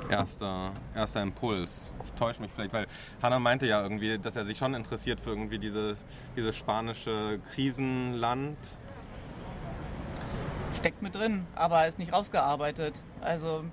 erster, 0.10 0.72
erster 0.94 1.22
Impuls. 1.22 1.94
Ich 2.06 2.14
täusche 2.14 2.42
mich 2.42 2.52
vielleicht, 2.52 2.74
weil 2.74 2.88
Hannah 3.22 3.40
meinte 3.40 3.66
ja 3.66 3.82
irgendwie, 3.82 4.18
dass 4.18 4.36
er 4.36 4.46
sich 4.46 4.58
schon 4.58 4.74
interessiert 4.74 5.20
für 5.20 5.32
irgendwie 5.32 5.60
diese, 5.60 5.98
dieses 6.36 6.56
spanische 6.56 7.40
Krisenland. 7.54 8.58
Steckt 10.76 11.02
mit 11.02 11.16
drin, 11.16 11.48
aber 11.56 11.88
ist 11.88 12.00
nicht 12.00 12.14
rausgearbeitet. 12.14 12.96
Also 13.22 13.64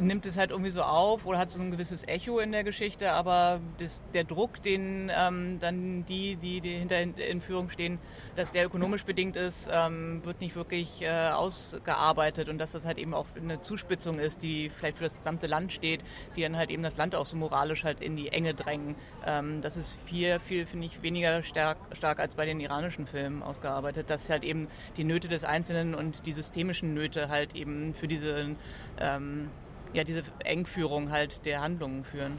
nimmt 0.00 0.26
es 0.26 0.36
halt 0.36 0.50
irgendwie 0.50 0.70
so 0.70 0.82
auf 0.82 1.26
oder 1.26 1.38
hat 1.38 1.50
so 1.50 1.60
ein 1.60 1.70
gewisses 1.70 2.06
Echo 2.06 2.38
in 2.38 2.52
der 2.52 2.64
Geschichte, 2.64 3.12
aber 3.12 3.60
das, 3.78 4.02
der 4.14 4.24
Druck, 4.24 4.62
den 4.62 5.10
ähm, 5.14 5.58
dann 5.60 6.04
die, 6.06 6.36
die, 6.36 6.60
die 6.60 6.76
hinter 6.76 7.00
in 7.00 7.40
Führung 7.40 7.70
stehen, 7.70 7.98
dass 8.36 8.52
der 8.52 8.66
ökonomisch 8.66 9.04
bedingt 9.04 9.36
ist, 9.36 9.68
ähm, 9.70 10.20
wird 10.24 10.40
nicht 10.40 10.56
wirklich 10.56 11.02
äh, 11.02 11.30
ausgearbeitet 11.30 12.48
und 12.48 12.58
dass 12.58 12.72
das 12.72 12.84
halt 12.84 12.98
eben 12.98 13.14
auch 13.14 13.26
eine 13.36 13.60
Zuspitzung 13.60 14.18
ist, 14.18 14.42
die 14.42 14.70
vielleicht 14.70 14.98
für 14.98 15.04
das 15.04 15.16
gesamte 15.16 15.46
Land 15.46 15.72
steht, 15.72 16.00
die 16.36 16.42
dann 16.42 16.56
halt 16.56 16.70
eben 16.70 16.82
das 16.82 16.96
Land 16.96 17.14
auch 17.14 17.26
so 17.26 17.36
moralisch 17.36 17.84
halt 17.84 18.00
in 18.00 18.16
die 18.16 18.28
Enge 18.28 18.54
drängen. 18.54 18.94
Ähm, 19.26 19.60
das 19.62 19.76
ist 19.76 19.98
viel, 20.06 20.38
viel, 20.40 20.66
finde 20.66 20.86
ich, 20.86 21.02
weniger 21.02 21.42
stark, 21.42 21.78
stark 21.92 22.20
als 22.20 22.34
bei 22.34 22.46
den 22.46 22.60
iranischen 22.60 23.06
Filmen 23.06 23.42
ausgearbeitet, 23.42 24.10
dass 24.10 24.28
halt 24.28 24.44
eben 24.44 24.68
die 24.96 25.04
Nöte 25.04 25.28
des 25.28 25.44
Einzelnen 25.44 25.94
und 25.94 26.26
die 26.26 26.32
systemischen 26.32 26.94
Nöte 26.94 27.28
halt 27.28 27.54
eben 27.54 27.94
für 27.94 28.08
diese 28.08 28.56
ähm, 28.98 29.50
ja, 29.92 30.04
diese 30.04 30.22
Engführung 30.44 31.10
halt 31.10 31.44
der 31.44 31.60
Handlungen 31.60 32.04
führen. 32.04 32.38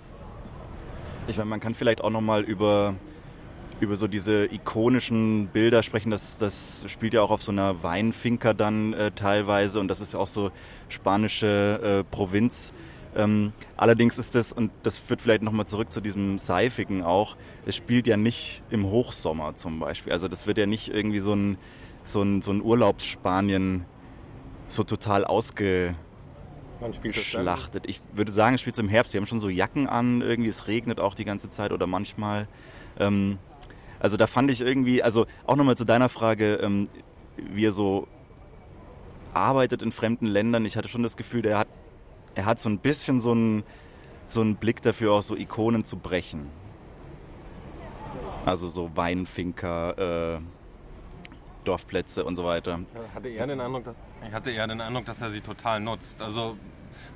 Ich 1.27 1.37
meine, 1.37 1.49
man 1.49 1.59
kann 1.59 1.75
vielleicht 1.75 2.01
auch 2.01 2.09
nochmal 2.09 2.43
über, 2.43 2.95
über 3.79 3.95
so 3.95 4.07
diese 4.07 4.45
ikonischen 4.45 5.47
Bilder 5.47 5.83
sprechen. 5.83 6.11
Das, 6.11 6.37
das 6.37 6.85
spielt 6.87 7.13
ja 7.13 7.21
auch 7.21 7.31
auf 7.31 7.43
so 7.43 7.51
einer 7.51 7.83
Weinfinker 7.83 8.53
dann 8.53 8.93
äh, 8.93 9.11
teilweise 9.11 9.79
und 9.79 9.87
das 9.87 10.01
ist 10.01 10.13
ja 10.13 10.19
auch 10.19 10.27
so 10.27 10.51
spanische 10.89 11.99
äh, 11.99 12.03
Provinz. 12.03 12.73
Ähm, 13.13 13.51
allerdings 13.75 14.17
ist 14.17 14.35
das, 14.35 14.53
und 14.53 14.71
das 14.83 14.97
führt 14.97 15.21
vielleicht 15.21 15.41
nochmal 15.41 15.65
zurück 15.65 15.91
zu 15.91 15.99
diesem 15.99 16.37
Seifigen 16.37 17.03
auch, 17.03 17.35
es 17.65 17.75
spielt 17.75 18.07
ja 18.07 18.15
nicht 18.15 18.63
im 18.69 18.85
Hochsommer 18.85 19.55
zum 19.55 19.79
Beispiel. 19.79 20.13
Also 20.13 20.29
das 20.29 20.47
wird 20.47 20.57
ja 20.57 20.65
nicht 20.65 20.87
irgendwie 20.87 21.19
so 21.19 21.33
ein, 21.33 21.57
so 22.05 22.21
ein, 22.21 22.41
so 22.41 22.51
ein 22.51 22.61
Urlaubsspanien 22.61 23.85
so 24.69 24.83
total 24.83 25.25
ausge, 25.25 25.95
Wann 26.81 26.93
spielt 26.93 27.15
das 27.15 27.23
schlachtet. 27.23 27.83
Ich 27.87 28.01
würde 28.13 28.31
sagen, 28.31 28.55
es 28.55 28.61
spielt 28.61 28.77
im 28.79 28.89
Herbst. 28.89 29.11
Sie 29.11 29.17
haben 29.19 29.27
schon 29.27 29.39
so 29.39 29.49
Jacken 29.49 29.87
an, 29.87 30.21
irgendwie 30.21 30.49
es 30.49 30.67
regnet 30.67 30.99
auch 30.99 31.13
die 31.13 31.25
ganze 31.25 31.51
Zeit 31.51 31.71
oder 31.71 31.85
manchmal. 31.85 32.47
Ähm, 32.99 33.37
also 33.99 34.17
da 34.17 34.25
fand 34.25 34.49
ich 34.49 34.61
irgendwie, 34.61 35.03
also 35.03 35.27
auch 35.45 35.55
nochmal 35.55 35.77
zu 35.77 35.85
deiner 35.85 36.09
Frage, 36.09 36.55
ähm, 36.55 36.89
wie 37.37 37.67
er 37.67 37.71
so 37.71 38.07
arbeitet 39.35 39.83
in 39.83 39.91
fremden 39.91 40.25
Ländern. 40.25 40.65
Ich 40.65 40.75
hatte 40.75 40.87
schon 40.87 41.03
das 41.03 41.17
Gefühl, 41.17 41.43
der 41.43 41.59
hat, 41.59 41.67
er 42.33 42.45
hat 42.45 42.59
so 42.59 42.67
ein 42.67 42.79
bisschen 42.79 43.21
so 43.21 43.31
einen, 43.31 43.63
so 44.27 44.41
einen 44.41 44.55
Blick 44.55 44.81
dafür, 44.81 45.13
auch 45.13 45.23
so 45.23 45.35
Ikonen 45.35 45.85
zu 45.85 45.97
brechen. 45.97 46.49
Also 48.43 48.67
so 48.67 48.89
Weinfinker, 48.95 50.37
äh, 50.37 50.41
Dorfplätze 51.63 52.25
und 52.25 52.35
so 52.35 52.43
weiter. 52.43 52.79
Hatte 53.13 53.29
eher 53.29 53.45
den 53.45 53.61
Eindruck, 53.61 53.83
dass, 53.83 53.95
ich 54.27 54.33
hatte 54.33 54.51
eher 54.51 54.67
den 54.67 54.81
Eindruck, 54.81 55.05
dass 55.05 55.21
er 55.21 55.29
sie 55.29 55.41
total 55.41 55.79
nutzt. 55.79 56.21
Also 56.21 56.57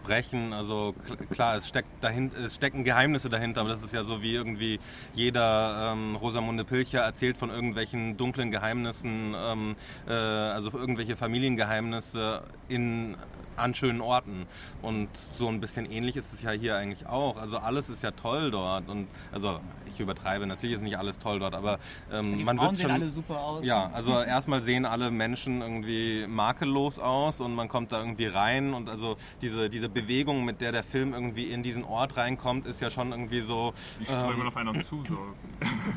brechen, 0.04 0.54
also 0.54 0.94
klar, 1.32 1.58
es, 1.58 1.68
steckt 1.68 2.04
dahinter, 2.04 2.40
es 2.40 2.56
stecken 2.56 2.84
Geheimnisse 2.84 3.30
dahinter, 3.30 3.62
aber 3.62 3.70
das 3.70 3.84
ist 3.84 3.94
ja 3.94 4.04
so 4.04 4.22
wie 4.22 4.34
irgendwie 4.34 4.80
jeder 5.14 5.94
ähm, 5.94 6.16
Rosamunde 6.16 6.64
Pilcher 6.64 7.02
erzählt 7.02 7.38
von 7.38 7.50
irgendwelchen 7.50 8.18
dunklen 8.18 8.52
Geheimnissen, 8.52 9.36
ähm, 9.36 9.76
äh, 10.08 10.14
also 10.14 10.78
irgendwelche 10.78 11.16
Familiengeheimnisse 11.16 12.44
in 12.68 13.18
an 13.58 13.74
schönen 13.74 14.02
Orten. 14.02 14.46
Und 14.82 15.10
so 15.38 15.48
ein 15.48 15.60
bisschen 15.60 15.90
ähnlich 15.90 16.16
ist 16.16 16.34
es 16.34 16.42
ja 16.42 16.52
hier 16.52 16.78
eigentlich 16.78 17.08
auch. 17.08 17.38
Also 17.38 17.58
alles 17.58 17.90
ist 17.90 18.04
ja 18.04 18.12
toll 18.12 18.52
dort. 18.52 18.90
Und 18.90 19.08
also 19.32 19.60
ich 19.96 20.00
übertreibe, 20.00 20.46
natürlich 20.46 20.76
ist 20.76 20.82
nicht 20.82 20.98
alles 20.98 21.20
toll 21.20 21.40
dort, 21.40 21.56
aber 21.56 21.80
ähm, 22.12 22.44
man 22.44 22.58
Frauen 22.58 22.72
wird 22.72 22.82
schon. 22.82 22.92
sehen 22.92 23.02
alle 23.02 23.10
super 23.10 23.40
aus. 23.40 23.66
Ja, 23.66 23.90
also 23.94 24.20
erstmal 24.20 24.62
sehen 24.62 24.86
alle 24.86 25.12
Menschen 25.12 25.62
irgendwie 25.62 26.26
makellos 26.28 27.00
aus 27.00 27.42
und 27.42 27.56
man 27.56 27.70
kommt 27.70 27.92
da 27.92 28.00
irgendwie 28.00 28.28
rein 28.28 28.74
und 28.74 28.90
also 28.90 29.18
diese, 29.42 29.70
diese 29.70 29.90
Bewegung, 29.90 30.46
mit 30.46 30.62
der 30.62 30.72
der 30.72 30.84
Film 30.84 31.14
irgendwie 31.14 31.46
in 31.46 31.64
diesen 31.64 31.84
Ort 31.84 32.18
reinkommt, 32.18 32.66
ist 32.68 32.82
ja 32.82 32.90
schon 32.90 33.12
irgendwie 33.12 33.42
so. 33.42 33.74
Die 34.00 34.06
strömen 34.06 34.42
ähm, 34.42 34.48
auf 34.48 34.58
einen 34.58 34.82
zu, 34.82 35.04
so. 35.04 35.18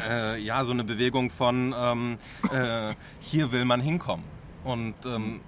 Äh, 0.08 0.40
ja, 0.40 0.64
so 0.64 0.70
eine 0.70 0.84
Bewegung 0.84 1.30
von 1.30 1.74
ähm, 1.76 2.16
äh, 2.52 2.94
hier 3.20 3.50
will 3.52 3.64
man 3.64 3.80
hinkommen. 3.80 4.24
Und 4.64 4.94
ähm, 5.06 5.40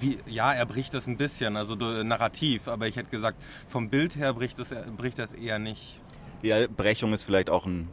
wie, 0.00 0.18
ja, 0.26 0.52
er 0.52 0.66
bricht 0.66 0.94
das 0.94 1.06
ein 1.06 1.16
bisschen, 1.16 1.56
also 1.56 1.74
narrativ, 1.74 2.68
aber 2.68 2.86
ich 2.86 2.96
hätte 2.96 3.10
gesagt, 3.10 3.40
vom 3.66 3.88
Bild 3.88 4.16
her 4.16 4.32
bricht 4.34 4.58
das, 4.58 4.74
bricht 4.96 5.18
das 5.18 5.32
eher 5.32 5.58
nicht. 5.58 6.00
Ja, 6.42 6.66
Brechung 6.66 7.12
ist 7.12 7.24
vielleicht 7.24 7.50
auch 7.50 7.66
ein 7.66 7.88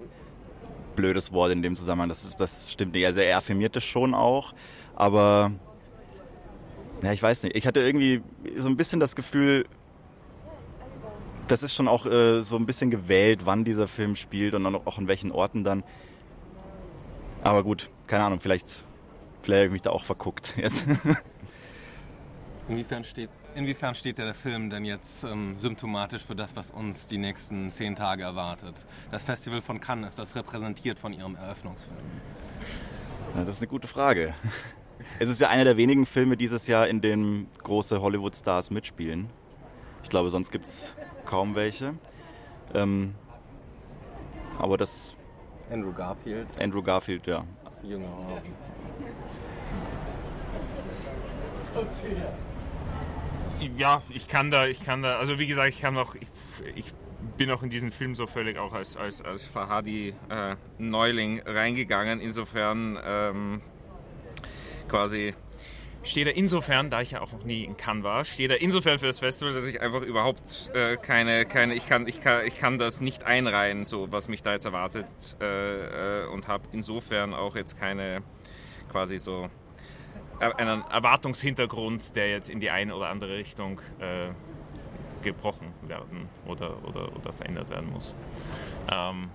blödes 0.95 1.31
Wort 1.31 1.51
in 1.51 1.61
dem 1.61 1.75
Zusammenhang. 1.75 2.09
Das, 2.09 2.23
ist, 2.23 2.39
das 2.39 2.71
stimmt 2.71 2.93
nicht. 2.93 3.05
Also 3.05 3.19
er 3.21 3.37
affirmiert 3.37 3.75
das 3.75 3.83
schon 3.83 4.13
auch, 4.13 4.53
aber 4.95 5.51
ja, 7.01 7.11
ich 7.13 7.21
weiß 7.21 7.43
nicht. 7.43 7.55
Ich 7.55 7.65
hatte 7.65 7.79
irgendwie 7.79 8.21
so 8.57 8.67
ein 8.67 8.77
bisschen 8.77 8.99
das 8.99 9.15
Gefühl, 9.15 9.65
das 11.47 11.63
ist 11.63 11.73
schon 11.73 11.87
auch 11.87 12.05
äh, 12.05 12.41
so 12.41 12.55
ein 12.55 12.65
bisschen 12.65 12.91
gewählt, 12.91 13.41
wann 13.45 13.63
dieser 13.63 13.87
Film 13.87 14.15
spielt 14.15 14.53
und 14.53 14.65
auch 14.65 14.99
in 14.99 15.07
welchen 15.07 15.31
Orten 15.31 15.63
dann. 15.63 15.83
Aber 17.43 17.63
gut, 17.63 17.89
keine 18.07 18.23
Ahnung, 18.23 18.39
vielleicht, 18.39 18.85
vielleicht 19.41 19.59
habe 19.59 19.65
ich 19.65 19.71
mich 19.71 19.81
da 19.81 19.89
auch 19.89 20.03
verguckt 20.03 20.53
jetzt. 20.57 20.85
Inwiefern 22.67 23.03
steht, 23.03 23.29
inwiefern 23.55 23.95
steht 23.95 24.17
der 24.17 24.33
Film 24.33 24.69
denn 24.69 24.85
jetzt 24.85 25.23
ähm, 25.23 25.57
symptomatisch 25.57 26.23
für 26.23 26.35
das, 26.35 26.55
was 26.55 26.71
uns 26.71 27.07
die 27.07 27.17
nächsten 27.17 27.71
zehn 27.71 27.95
Tage 27.95 28.23
erwartet? 28.23 28.85
Das 29.11 29.23
Festival 29.23 29.61
von 29.61 29.81
Cannes, 29.81 30.09
ist 30.09 30.19
das 30.19 30.35
repräsentiert 30.35 30.99
von 30.99 31.11
Ihrem 31.11 31.35
Eröffnungsfilm? 31.35 31.99
Ja, 33.35 33.43
das 33.43 33.55
ist 33.55 33.61
eine 33.61 33.67
gute 33.67 33.87
Frage. 33.87 34.33
Es 35.19 35.29
ist 35.29 35.41
ja 35.41 35.49
einer 35.49 35.63
der 35.63 35.77
wenigen 35.77 36.05
Filme 36.05 36.37
dieses 36.37 36.67
Jahr, 36.67 36.87
in 36.87 37.01
denen 37.01 37.47
große 37.63 38.01
Hollywood-Stars 38.01 38.71
mitspielen. 38.71 39.29
Ich 40.03 40.09
glaube, 40.09 40.29
sonst 40.29 40.51
gibt 40.51 40.65
es 40.65 40.93
kaum 41.25 41.55
welche. 41.55 41.95
Ähm, 42.73 43.15
aber 44.57 44.77
das. 44.77 45.15
Andrew 45.71 45.93
Garfield. 45.93 46.47
Andrew 46.59 46.81
Garfield, 46.81 47.25
ja. 47.27 47.43
Jünger. 47.83 48.07
Ja, 53.77 54.01
ich 54.09 54.27
kann 54.27 54.51
da, 54.51 54.67
ich 54.67 54.83
kann 54.83 55.01
da, 55.01 55.17
also 55.17 55.39
wie 55.39 55.47
gesagt, 55.47 55.69
ich 55.69 55.81
kann 55.81 55.97
auch, 55.97 56.15
ich, 56.15 56.27
ich 56.75 56.93
bin 57.37 57.51
auch 57.51 57.63
in 57.63 57.69
diesen 57.69 57.91
Film 57.91 58.15
so 58.15 58.27
völlig 58.27 58.57
auch 58.57 58.73
als, 58.73 58.97
als, 58.97 59.21
als 59.21 59.45
Fahadi-Neuling 59.45 61.37
äh, 61.39 61.51
reingegangen. 61.51 62.19
Insofern 62.19 62.99
ähm, 63.03 63.61
quasi 64.87 65.33
steht 66.03 66.27
er 66.27 66.35
insofern, 66.35 66.89
da 66.89 67.01
ich 67.01 67.11
ja 67.11 67.21
auch 67.21 67.31
noch 67.31 67.43
nie 67.43 67.63
in 67.63 67.77
Cannes 67.77 68.03
war, 68.03 68.25
steht 68.25 68.49
er 68.51 68.61
insofern 68.61 68.97
für 68.99 69.05
das 69.05 69.19
Festival, 69.19 69.53
dass 69.53 69.67
ich 69.67 69.81
einfach 69.81 70.01
überhaupt 70.01 70.71
äh, 70.73 70.97
keine, 70.97 71.45
keine 71.45 71.75
ich, 71.75 71.87
kann, 71.87 72.07
ich, 72.07 72.21
kann, 72.21 72.45
ich 72.45 72.57
kann 72.57 72.79
das 72.79 73.01
nicht 73.01 73.23
einreihen, 73.23 73.85
so 73.85 74.11
was 74.11 74.27
mich 74.27 74.41
da 74.41 74.53
jetzt 74.53 74.65
erwartet 74.65 75.05
äh, 75.39 76.23
äh 76.23 76.27
und 76.27 76.47
habe 76.47 76.67
insofern 76.71 77.33
auch 77.33 77.55
jetzt 77.55 77.79
keine 77.79 78.23
quasi 78.89 79.19
so 79.19 79.49
einen 80.41 80.83
Erwartungshintergrund, 80.89 82.15
der 82.15 82.29
jetzt 82.29 82.49
in 82.49 82.59
die 82.59 82.69
eine 82.69 82.95
oder 82.95 83.09
andere 83.09 83.37
Richtung 83.37 83.79
äh, 83.99 84.29
gebrochen 85.21 85.73
werden 85.83 86.27
oder, 86.45 86.83
oder, 86.83 87.15
oder 87.15 87.33
verändert 87.33 87.69
werden 87.69 87.91
muss. 87.91 88.15
Ähm, 88.91 89.29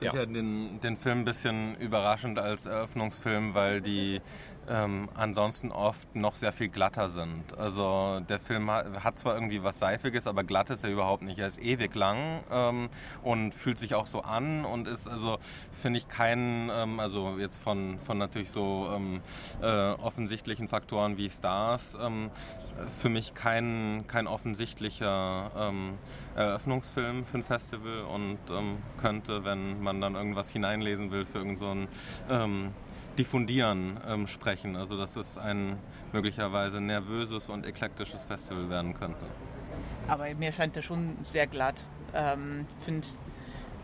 ich 0.00 0.08
finde 0.10 0.16
ja. 0.16 0.22
ja 0.22 0.26
den, 0.26 0.80
den 0.80 0.96
Film 0.96 1.20
ein 1.20 1.24
bisschen 1.24 1.76
überraschend 1.76 2.38
als 2.38 2.66
Eröffnungsfilm, 2.66 3.54
weil 3.54 3.80
die 3.80 4.20
ähm, 4.68 5.08
ansonsten 5.14 5.70
oft 5.70 6.14
noch 6.14 6.34
sehr 6.34 6.52
viel 6.52 6.68
glatter 6.68 7.08
sind. 7.08 7.56
Also 7.56 8.20
der 8.28 8.38
Film 8.38 8.70
hat, 8.70 9.04
hat, 9.04 9.18
zwar 9.18 9.34
irgendwie 9.34 9.62
was 9.62 9.78
Seifiges, 9.78 10.26
aber 10.26 10.44
glatt 10.44 10.70
ist 10.70 10.84
er 10.84 10.90
überhaupt 10.90 11.22
nicht. 11.22 11.38
Er 11.38 11.46
ist 11.46 11.60
ewig 11.60 11.94
lang 11.94 12.40
ähm, 12.50 12.88
und 13.22 13.54
fühlt 13.54 13.78
sich 13.78 13.94
auch 13.94 14.06
so 14.06 14.22
an 14.22 14.64
und 14.64 14.88
ist 14.88 15.08
also, 15.08 15.38
finde 15.72 15.98
ich, 15.98 16.08
kein, 16.08 16.70
ähm, 16.72 17.00
also 17.00 17.36
jetzt 17.38 17.58
von, 17.58 17.98
von 17.98 18.18
natürlich 18.18 18.50
so 18.50 18.90
ähm, 18.94 19.20
äh, 19.62 19.92
offensichtlichen 19.92 20.68
Faktoren 20.68 21.16
wie 21.16 21.28
Stars, 21.28 21.96
ähm, 22.00 22.30
für 22.88 23.08
mich 23.08 23.34
kein, 23.34 24.04
kein 24.06 24.26
offensichtlicher 24.26 25.50
ähm, 25.56 25.94
Eröffnungsfilm 26.34 27.24
für 27.24 27.38
ein 27.38 27.42
Festival 27.42 28.02
und 28.02 28.38
könnte, 28.98 29.44
wenn 29.44 29.82
man 29.86 30.00
dann 30.00 30.14
irgendwas 30.14 30.50
hineinlesen 30.50 31.10
will, 31.10 31.24
für 31.24 31.38
irgendein 31.38 31.88
so 32.28 32.70
Diffundieren 33.16 33.98
ähm, 34.06 34.26
sprechen. 34.26 34.76
Also 34.76 34.98
dass 34.98 35.16
es 35.16 35.38
ein 35.38 35.78
möglicherweise 36.12 36.80
nervöses 36.80 37.48
und 37.48 37.64
eklektisches 37.64 38.24
Festival 38.24 38.68
werden 38.68 38.92
könnte. 38.92 39.24
Aber 40.06 40.32
mir 40.34 40.52
scheint 40.52 40.76
der 40.76 40.82
schon 40.82 41.16
sehr 41.22 41.46
glatt. 41.46 41.86
Ähm, 42.14 42.66
finde 42.84 43.06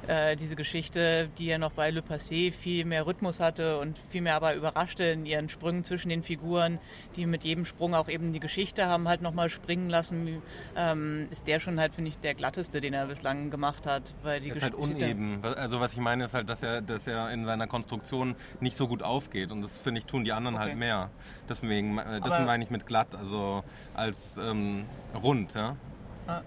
äh, 0.06 0.36
diese 0.36 0.56
Geschichte, 0.56 1.28
die 1.38 1.46
ja 1.46 1.58
noch 1.58 1.72
bei 1.72 1.90
Le 1.90 2.00
Passé 2.00 2.52
viel 2.52 2.84
mehr 2.84 3.06
Rhythmus 3.06 3.40
hatte 3.40 3.78
und 3.78 3.98
viel 4.10 4.20
mehr 4.20 4.34
aber 4.34 4.54
überraschte 4.54 5.04
in 5.04 5.26
ihren 5.26 5.48
Sprüngen 5.48 5.84
zwischen 5.84 6.08
den 6.08 6.22
Figuren, 6.22 6.78
die 7.16 7.26
mit 7.26 7.44
jedem 7.44 7.64
Sprung 7.64 7.94
auch 7.94 8.08
eben 8.08 8.32
die 8.32 8.40
Geschichte 8.40 8.86
haben 8.86 9.08
halt 9.08 9.22
nochmal 9.22 9.48
springen 9.48 9.88
lassen, 9.90 10.42
ähm, 10.76 11.28
ist 11.30 11.46
der 11.46 11.60
schon 11.60 11.78
halt, 11.78 11.94
finde 11.94 12.10
ich, 12.10 12.18
der 12.18 12.34
glatteste, 12.34 12.80
den 12.80 12.94
er 12.94 13.06
bislang 13.06 13.50
gemacht 13.50 13.86
hat. 13.86 14.14
Weil 14.22 14.40
die 14.40 14.48
das 14.48 14.58
ist 14.58 14.62
halt 14.62 14.74
uneben. 14.74 15.40
Also 15.42 15.80
was 15.80 15.92
ich 15.92 15.98
meine 15.98 16.24
ist 16.24 16.34
halt, 16.34 16.48
dass 16.48 16.62
er, 16.62 16.82
dass 16.82 17.06
er 17.06 17.30
in 17.30 17.44
seiner 17.44 17.66
Konstruktion 17.66 18.34
nicht 18.60 18.76
so 18.76 18.88
gut 18.88 19.02
aufgeht 19.02 19.52
und 19.52 19.62
das 19.62 19.78
finde 19.78 20.00
ich 20.00 20.06
tun 20.06 20.24
die 20.24 20.32
anderen 20.32 20.58
halt 20.58 20.72
okay. 20.72 20.80
halt 20.80 20.80
mehr. 20.80 21.10
Deswegen, 21.48 21.98
äh, 21.98 22.20
das 22.20 22.40
meine 22.44 22.64
ich 22.64 22.70
mit 22.70 22.86
glatt, 22.86 23.14
also 23.14 23.62
als 23.94 24.36
ähm, 24.38 24.84
rund, 25.22 25.54
ja. 25.54 25.76
Ah. 26.26 26.42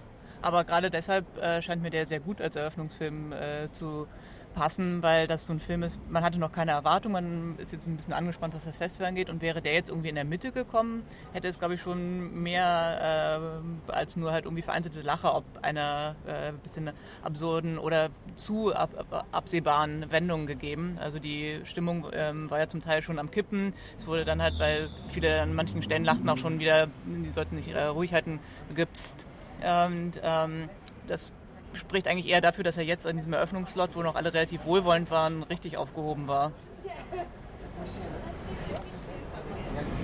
Aber 0.45 0.63
gerade 0.63 0.91
deshalb 0.91 1.25
äh, 1.41 1.59
scheint 1.63 1.81
mir 1.81 1.89
der 1.89 2.05
sehr 2.05 2.19
gut 2.19 2.39
als 2.39 2.55
Eröffnungsfilm 2.55 3.31
äh, 3.31 3.71
zu 3.71 4.05
passen, 4.53 5.01
weil 5.01 5.25
das 5.25 5.47
so 5.47 5.53
ein 5.53 5.59
Film 5.59 5.81
ist, 5.81 5.99
man 6.07 6.23
hatte 6.23 6.37
noch 6.37 6.51
keine 6.51 6.69
Erwartung, 6.69 7.13
man 7.13 7.57
ist 7.57 7.73
jetzt 7.73 7.87
ein 7.87 7.95
bisschen 7.95 8.13
angespannt, 8.13 8.53
was 8.53 8.63
das 8.63 8.77
Festival 8.77 9.07
angeht 9.07 9.31
und 9.31 9.41
wäre 9.41 9.59
der 9.59 9.73
jetzt 9.73 9.89
irgendwie 9.89 10.09
in 10.09 10.15
der 10.15 10.23
Mitte 10.23 10.51
gekommen, 10.51 11.01
hätte 11.33 11.47
es 11.47 11.57
glaube 11.57 11.73
ich 11.73 11.81
schon 11.81 12.43
mehr 12.43 13.41
äh, 13.89 13.91
als 13.91 14.15
nur 14.17 14.31
halt 14.31 14.45
irgendwie 14.45 14.61
vereinzelte 14.61 15.01
Lacher 15.01 15.35
ob 15.35 15.45
einer 15.63 16.15
äh, 16.27 16.51
bisschen 16.61 16.91
absurden 17.23 17.79
oder 17.79 18.09
zu 18.35 18.71
ab, 18.71 18.91
ab, 18.97 19.25
absehbaren 19.31 20.11
Wendungen 20.11 20.45
gegeben. 20.45 20.99
Also 21.01 21.17
die 21.17 21.61
Stimmung 21.63 22.05
ähm, 22.13 22.51
war 22.51 22.59
ja 22.59 22.67
zum 22.67 22.83
Teil 22.83 23.01
schon 23.01 23.17
am 23.17 23.31
Kippen. 23.31 23.73
Es 23.97 24.05
wurde 24.05 24.25
dann 24.25 24.43
halt, 24.43 24.59
weil 24.59 24.89
viele 25.09 25.41
an 25.41 25.55
manchen 25.55 25.81
Stellen 25.81 26.05
lachten 26.05 26.29
auch 26.29 26.37
schon 26.37 26.59
wieder, 26.59 26.87
die 27.07 27.31
sollten 27.31 27.57
sich 27.57 27.75
ruhig 27.75 28.13
halten, 28.13 28.39
gipst 28.75 29.25
und 29.65 30.13
ähm, 30.21 30.69
das 31.07 31.31
spricht 31.73 32.07
eigentlich 32.07 32.27
eher 32.27 32.41
dafür, 32.41 32.63
dass 32.63 32.77
er 32.77 32.83
jetzt 32.83 33.07
an 33.07 33.17
diesem 33.17 33.33
Eröffnungslot, 33.33 33.95
wo 33.95 34.03
noch 34.03 34.15
alle 34.15 34.33
relativ 34.33 34.65
wohlwollend 34.65 35.11
waren, 35.11 35.43
richtig 35.43 35.77
aufgehoben 35.77 36.27
war. 36.27 36.51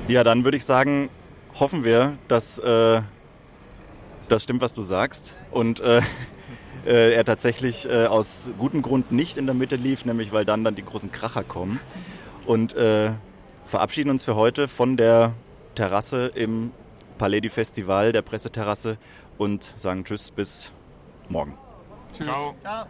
Ja, 0.08 0.24
dann 0.24 0.44
würde 0.44 0.58
ich 0.58 0.66
sagen, 0.66 1.10
hoffen 1.60 1.84
wir, 1.84 2.18
dass 2.28 2.58
äh, 2.60 3.02
das 4.28 4.44
stimmt, 4.44 4.62
was 4.62 4.74
du 4.74 4.82
sagst. 4.82 5.34
Und 5.52 5.80
äh, 5.80 6.02
äh, 6.86 7.14
er 7.14 7.26
tatsächlich 7.26 7.88
äh, 7.88 8.08
aus 8.08 8.50
gutem 8.58 8.82
Grund 8.82 9.12
nicht 9.12 9.38
in 9.38 9.46
der 9.46 9.56
Mitte 9.56 9.76
lief, 9.76 10.06
nämlich 10.06 10.32
weil 10.32 10.46
dann 10.46 10.64
dann 10.64 10.76
die 10.76 10.86
großen 10.86 11.12
Kracher 11.12 11.44
kommen. 11.44 11.80
Und 12.46 12.74
äh, 12.74 13.12
verabschieden 13.66 14.10
uns 14.10 14.24
für 14.24 14.36
heute 14.36 14.68
von 14.68 14.98
der 14.98 15.34
Terrasse 15.76 16.32
im 16.34 16.72
Palais 17.18 17.40
du 17.40 17.50
Festival, 17.50 18.12
der 18.12 18.24
Presseterrasse 18.24 18.98
und 19.42 19.74
sagen 19.76 20.04
Tschüss 20.04 20.30
bis 20.30 20.72
morgen. 21.28 21.58
Tschüss. 22.14 22.28
Ciao. 22.28 22.54
Ciao. 22.62 22.86